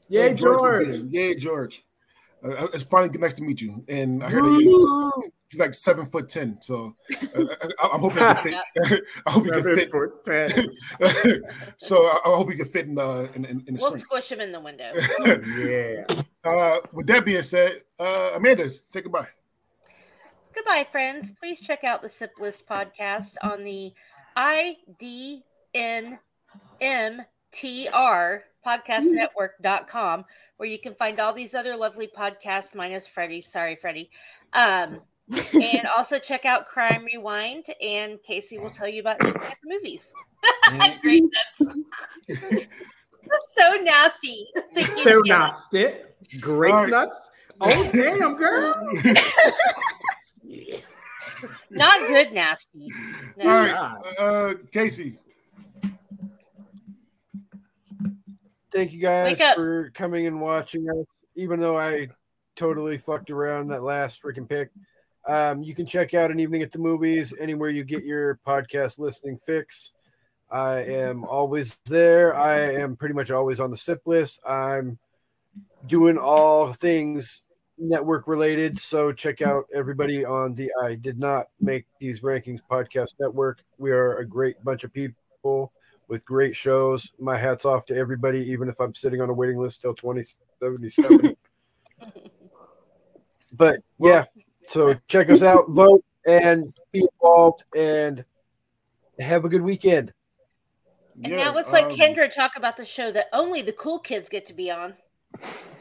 [0.09, 0.89] Yay, will George.
[0.89, 1.11] be in.
[1.11, 1.85] Yay, George.
[2.45, 3.85] Uh, it's finally good nice to meet you.
[3.89, 5.13] And I heard that you,
[5.49, 6.59] he's like seven foot ten.
[6.61, 6.97] So
[7.37, 7.45] uh,
[7.81, 9.05] I, I'm hoping he can fit.
[9.27, 9.91] I hope you can fit.
[9.93, 10.69] foot ten.
[11.77, 14.01] so I, I hope he can fit in the in, in, in the We'll spring.
[14.03, 14.93] squish him in the window.
[15.59, 16.23] yeah.
[16.45, 19.29] Uh, with that being said, uh, Amanda, say goodbye.
[20.55, 21.31] Goodbye, friends.
[21.41, 23.93] Please check out the Sip List podcast on the
[24.37, 25.43] IDNMTR
[28.67, 30.25] podcastnetwork.com,
[30.63, 33.41] where you can find all these other lovely podcasts, minus Freddie.
[33.41, 34.09] Sorry, Freddie.
[34.53, 35.01] Um,
[35.55, 39.35] and also check out Crime Rewind, and Casey will tell you about the
[39.65, 40.15] movies.
[41.03, 41.75] Great nuts.
[42.29, 44.47] That's so nasty.
[44.73, 45.95] Thank you, So nasty.
[46.39, 46.91] Great All right.
[46.91, 47.29] nuts.
[47.61, 48.89] Oh damn, girl.
[51.71, 52.87] Not good nasty.
[53.37, 53.51] No.
[53.51, 55.19] All right, uh, Casey.
[58.73, 61.07] Thank you guys for coming and watching us.
[61.35, 62.09] Even though I
[62.57, 64.71] totally fucked around that last freaking pick,
[65.27, 68.99] um, you can check out an evening at the movies anywhere you get your podcast
[68.99, 69.93] listening fix.
[70.51, 72.35] I am always there.
[72.35, 74.41] I am pretty much always on the sip list.
[74.47, 74.99] I'm
[75.87, 77.43] doing all things
[77.79, 78.79] network related.
[78.79, 83.61] So check out everybody on the I did not make these rankings podcast network.
[83.79, 85.73] We are a great bunch of people
[86.13, 87.11] with great shows.
[87.19, 91.35] My hats off to everybody, even if I'm sitting on a waiting list till 2077.
[93.55, 94.27] but yeah,
[94.69, 98.27] so check us out, vote, and be involved, and
[99.19, 100.13] have a good weekend.
[101.15, 103.99] And Yeah, now let's let um, Kendra talk about the show that only the cool
[103.99, 104.93] kids get to be on.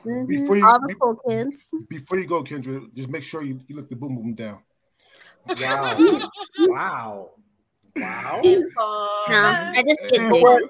[0.05, 0.27] Mhm.
[0.29, 1.57] Before you- All the cool kids.
[1.89, 4.63] Before you go, Kendra, just make sure you, you look the boom boom down.
[5.45, 6.21] Wow.
[6.59, 7.31] wow.
[7.95, 8.41] Wow.
[8.43, 9.35] No,
[9.75, 10.43] I just did You know big.
[10.43, 10.63] what?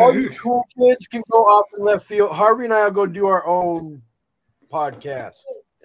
[0.00, 2.32] All you cool kids can go off in left field.
[2.32, 4.02] Harvey and I will go do our own
[4.72, 5.38] podcast.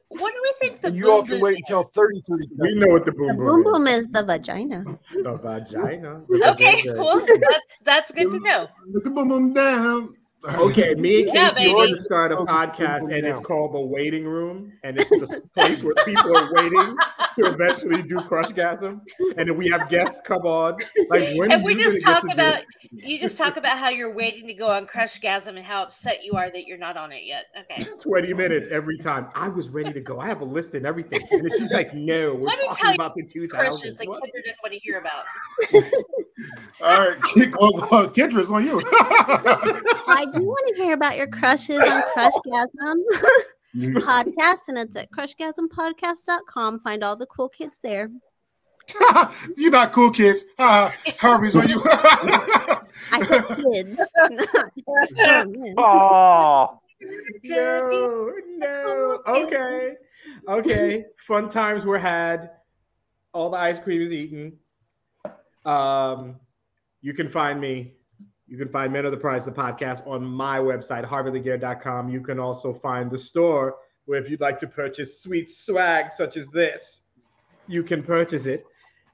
[0.10, 1.64] What do we think the And you all can wait is?
[1.68, 4.86] until 30 30 We know what the The boom boom boom boom is the vagina.
[5.24, 6.22] The vagina.
[6.52, 8.68] Okay, well that's that's good to know.
[8.91, 10.16] Look the boom boom down.
[10.47, 11.97] Okay, me and Yeah, Casey want baby.
[11.97, 15.81] to start a oh, podcast, and it's called the Waiting Room, and it's the place
[15.84, 16.95] where people are waiting
[17.39, 19.01] to eventually do Crushgasm,
[19.38, 20.77] and then we have guests come on.
[21.09, 22.61] Like when And we just talk to do- about
[22.91, 26.34] you just talk about how you're waiting to go on Crushgasm and how upset you
[26.34, 27.45] are that you're not on it yet.
[27.59, 27.84] Okay.
[27.99, 29.27] 20 minutes every time.
[29.35, 30.19] I was ready to go.
[30.19, 31.19] I have a list and everything.
[31.31, 33.49] And she's like, no, we're Let me talking tell you, about the 2000s.
[33.49, 34.23] Crushes that What?
[34.23, 35.26] Kendra didn't want to hear about.
[36.81, 37.17] All right,
[37.59, 38.81] well, well, Kendra, on you.
[38.93, 42.95] I do want to hear about your crushes on Crushgasm
[43.76, 46.80] podcast, and it's at crushgasmpodcast.com.
[46.82, 48.10] Find all the cool kids there.
[49.57, 50.45] You're not cool, kids.
[50.60, 51.82] Uh, Harvey's on you.
[51.86, 53.44] I said
[53.74, 53.99] kids.
[55.78, 55.78] Oh.
[55.78, 56.80] Oh,
[57.44, 59.22] No, no.
[59.28, 59.94] Okay.
[60.48, 61.06] Okay.
[61.28, 62.52] Fun times were had.
[63.34, 64.60] All the ice cream is eaten.
[65.66, 66.36] Um,
[67.02, 67.94] you can find me.
[68.47, 72.09] You can find Men of the Prize, the podcast, on my website, harveylegear.com.
[72.09, 76.38] You can also find the store where if you'd like to purchase sweet swag such
[76.38, 77.01] as this,
[77.67, 78.63] you can purchase it.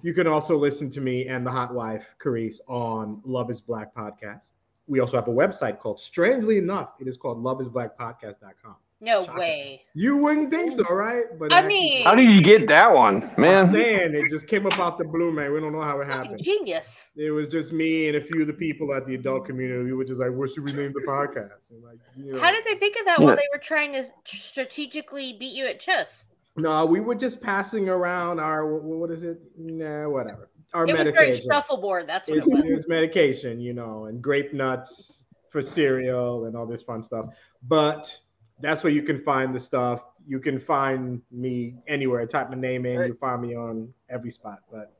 [0.01, 3.95] You can also listen to me and the hot wife, Carice, on Love is Black
[3.95, 4.51] podcast.
[4.91, 8.75] We also have a website called, strangely enough, it is called loveisblackpodcast.com.
[9.03, 9.39] No Shocking.
[9.39, 9.81] way.
[9.95, 11.23] You wouldn't think so, right?
[11.39, 13.31] But I actually- mean, How did you get that one, man?
[13.37, 13.69] I'm man?
[13.71, 15.53] saying it just came up out the blue, man.
[15.53, 16.43] We don't know how it happened.
[16.43, 17.07] genius.
[17.15, 19.81] It was just me and a few of the people at the adult community.
[19.85, 22.51] We were just like, "What should we name the podcast?" And like, you know, How
[22.51, 23.25] did they think of that Yeah.
[23.27, 26.25] while they were trying to strategically beat you at chess?
[26.57, 29.39] no, we were just passing around our what is it?
[29.57, 30.49] Nah, whatever.
[30.73, 31.49] Our It was during medication.
[31.51, 32.07] shuffleboard.
[32.07, 32.63] That's what it It's, was.
[32.65, 37.25] it's medication, you know, and grape nuts for cereal and all this fun stuff.
[37.67, 38.15] But
[38.61, 40.01] that's where you can find the stuff.
[40.25, 42.25] You can find me anywhere.
[42.25, 44.59] Type my name in, you find me on every spot.
[44.71, 44.93] But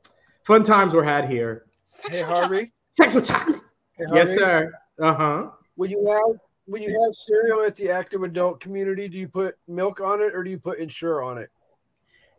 [0.44, 1.66] fun times were had here.
[1.66, 2.38] Hey Sexual chocolate.
[2.38, 2.72] Harvey.
[2.90, 3.60] Sexual chocolate.
[3.92, 4.72] Hey, Yes, sir.
[5.00, 5.50] Uh huh.
[5.76, 9.56] When you have when you have cereal at the active adult community, do you put
[9.68, 11.50] milk on it or do you put Ensure on it?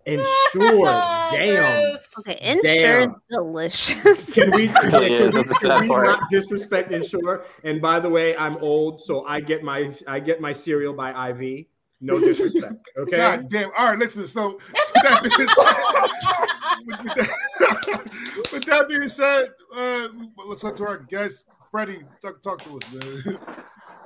[0.05, 0.85] Ensure.
[1.31, 1.97] Damn.
[2.19, 3.15] Okay, ensure is Damn.
[3.29, 4.33] delicious.
[4.33, 7.45] Can we, can, really can we, can we not disrespect Ensure?
[7.63, 11.29] And by the way, I'm old, so I get my I get my cereal by
[11.29, 11.65] IV.
[12.01, 12.81] No disrespect.
[12.97, 13.17] Okay.
[13.17, 13.71] God damn.
[13.77, 14.27] All right, listen.
[14.27, 15.75] So, with that being said,
[16.85, 20.09] with, with with that being said, uh,
[20.47, 22.03] let's talk to our guest, Freddie.
[22.21, 23.39] Talk, talk to us, man.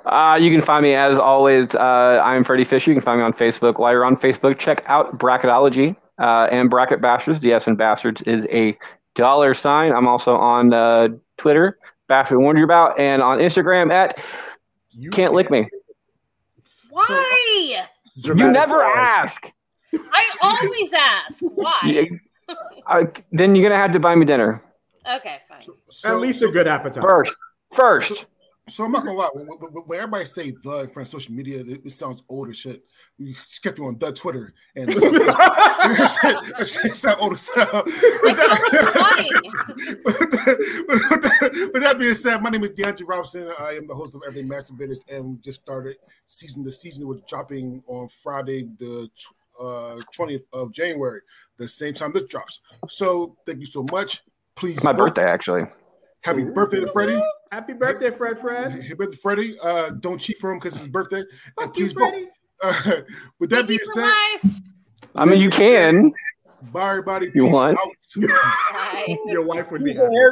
[0.08, 1.76] Uh, you can find me as always.
[1.76, 2.92] Uh, I'm Freddie Fisher.
[2.92, 3.80] You can find me on Facebook.
[3.80, 7.40] While you're on Facebook, check out Bracketology uh, and Bracket Bastards.
[7.40, 8.78] The and in Bastards is a
[9.16, 9.92] dollar sign.
[9.92, 11.78] I'm also on uh, Twitter,
[12.08, 14.24] Bastard Warned You About, and on Instagram at
[14.92, 15.68] You Can't Lick Me.
[16.90, 17.86] Why?
[18.16, 18.94] You never pause.
[18.98, 19.52] ask.
[19.94, 21.42] I always ask.
[21.42, 21.80] Why?
[21.84, 22.20] You-
[22.88, 23.04] uh,
[23.34, 24.64] then you're gonna have to buy me dinner
[25.16, 25.62] Okay, fine.
[25.90, 27.02] So, At least a good appetite.
[27.04, 27.36] first.
[27.74, 28.26] First.
[28.70, 29.30] So I'm not gonna lie.
[29.34, 32.52] When, when- when everybody say the in front of social media, it, it sounds older
[32.52, 32.84] as shit.
[33.18, 37.84] You skip you on the Twitter and that shit sound old as hell.
[37.86, 38.60] With that,
[40.06, 43.52] with that- with that being said, my name is DeAndre Robinson.
[43.60, 46.64] I am the host of Everyday Masturbators, and we just started season.
[46.64, 49.10] The season was dropping on Friday, the
[49.60, 51.22] uh, 20th of January,
[51.58, 52.62] the same time this drops.
[52.90, 54.24] So thank you so much.
[54.56, 55.16] Please, My vote.
[55.16, 55.66] birthday, actually.
[56.28, 57.24] Happy birthday to Freddie.
[57.54, 58.38] Happy birthday, Fred.
[58.42, 58.72] Fred.
[58.74, 59.58] Happy birthday, Freddie.
[59.62, 61.20] Uh, don't cheat for him because it's his birthday.
[61.20, 61.28] And
[61.58, 62.00] Fuck you, vote.
[62.00, 62.28] Freddie.
[62.62, 63.02] Uh,
[63.40, 64.60] with that being Thank you said, life.
[65.16, 66.12] I mean, you can.
[66.74, 67.28] bye everybody.
[67.34, 67.78] You Peace want?
[67.78, 69.08] out.
[69.28, 69.94] Your wife would be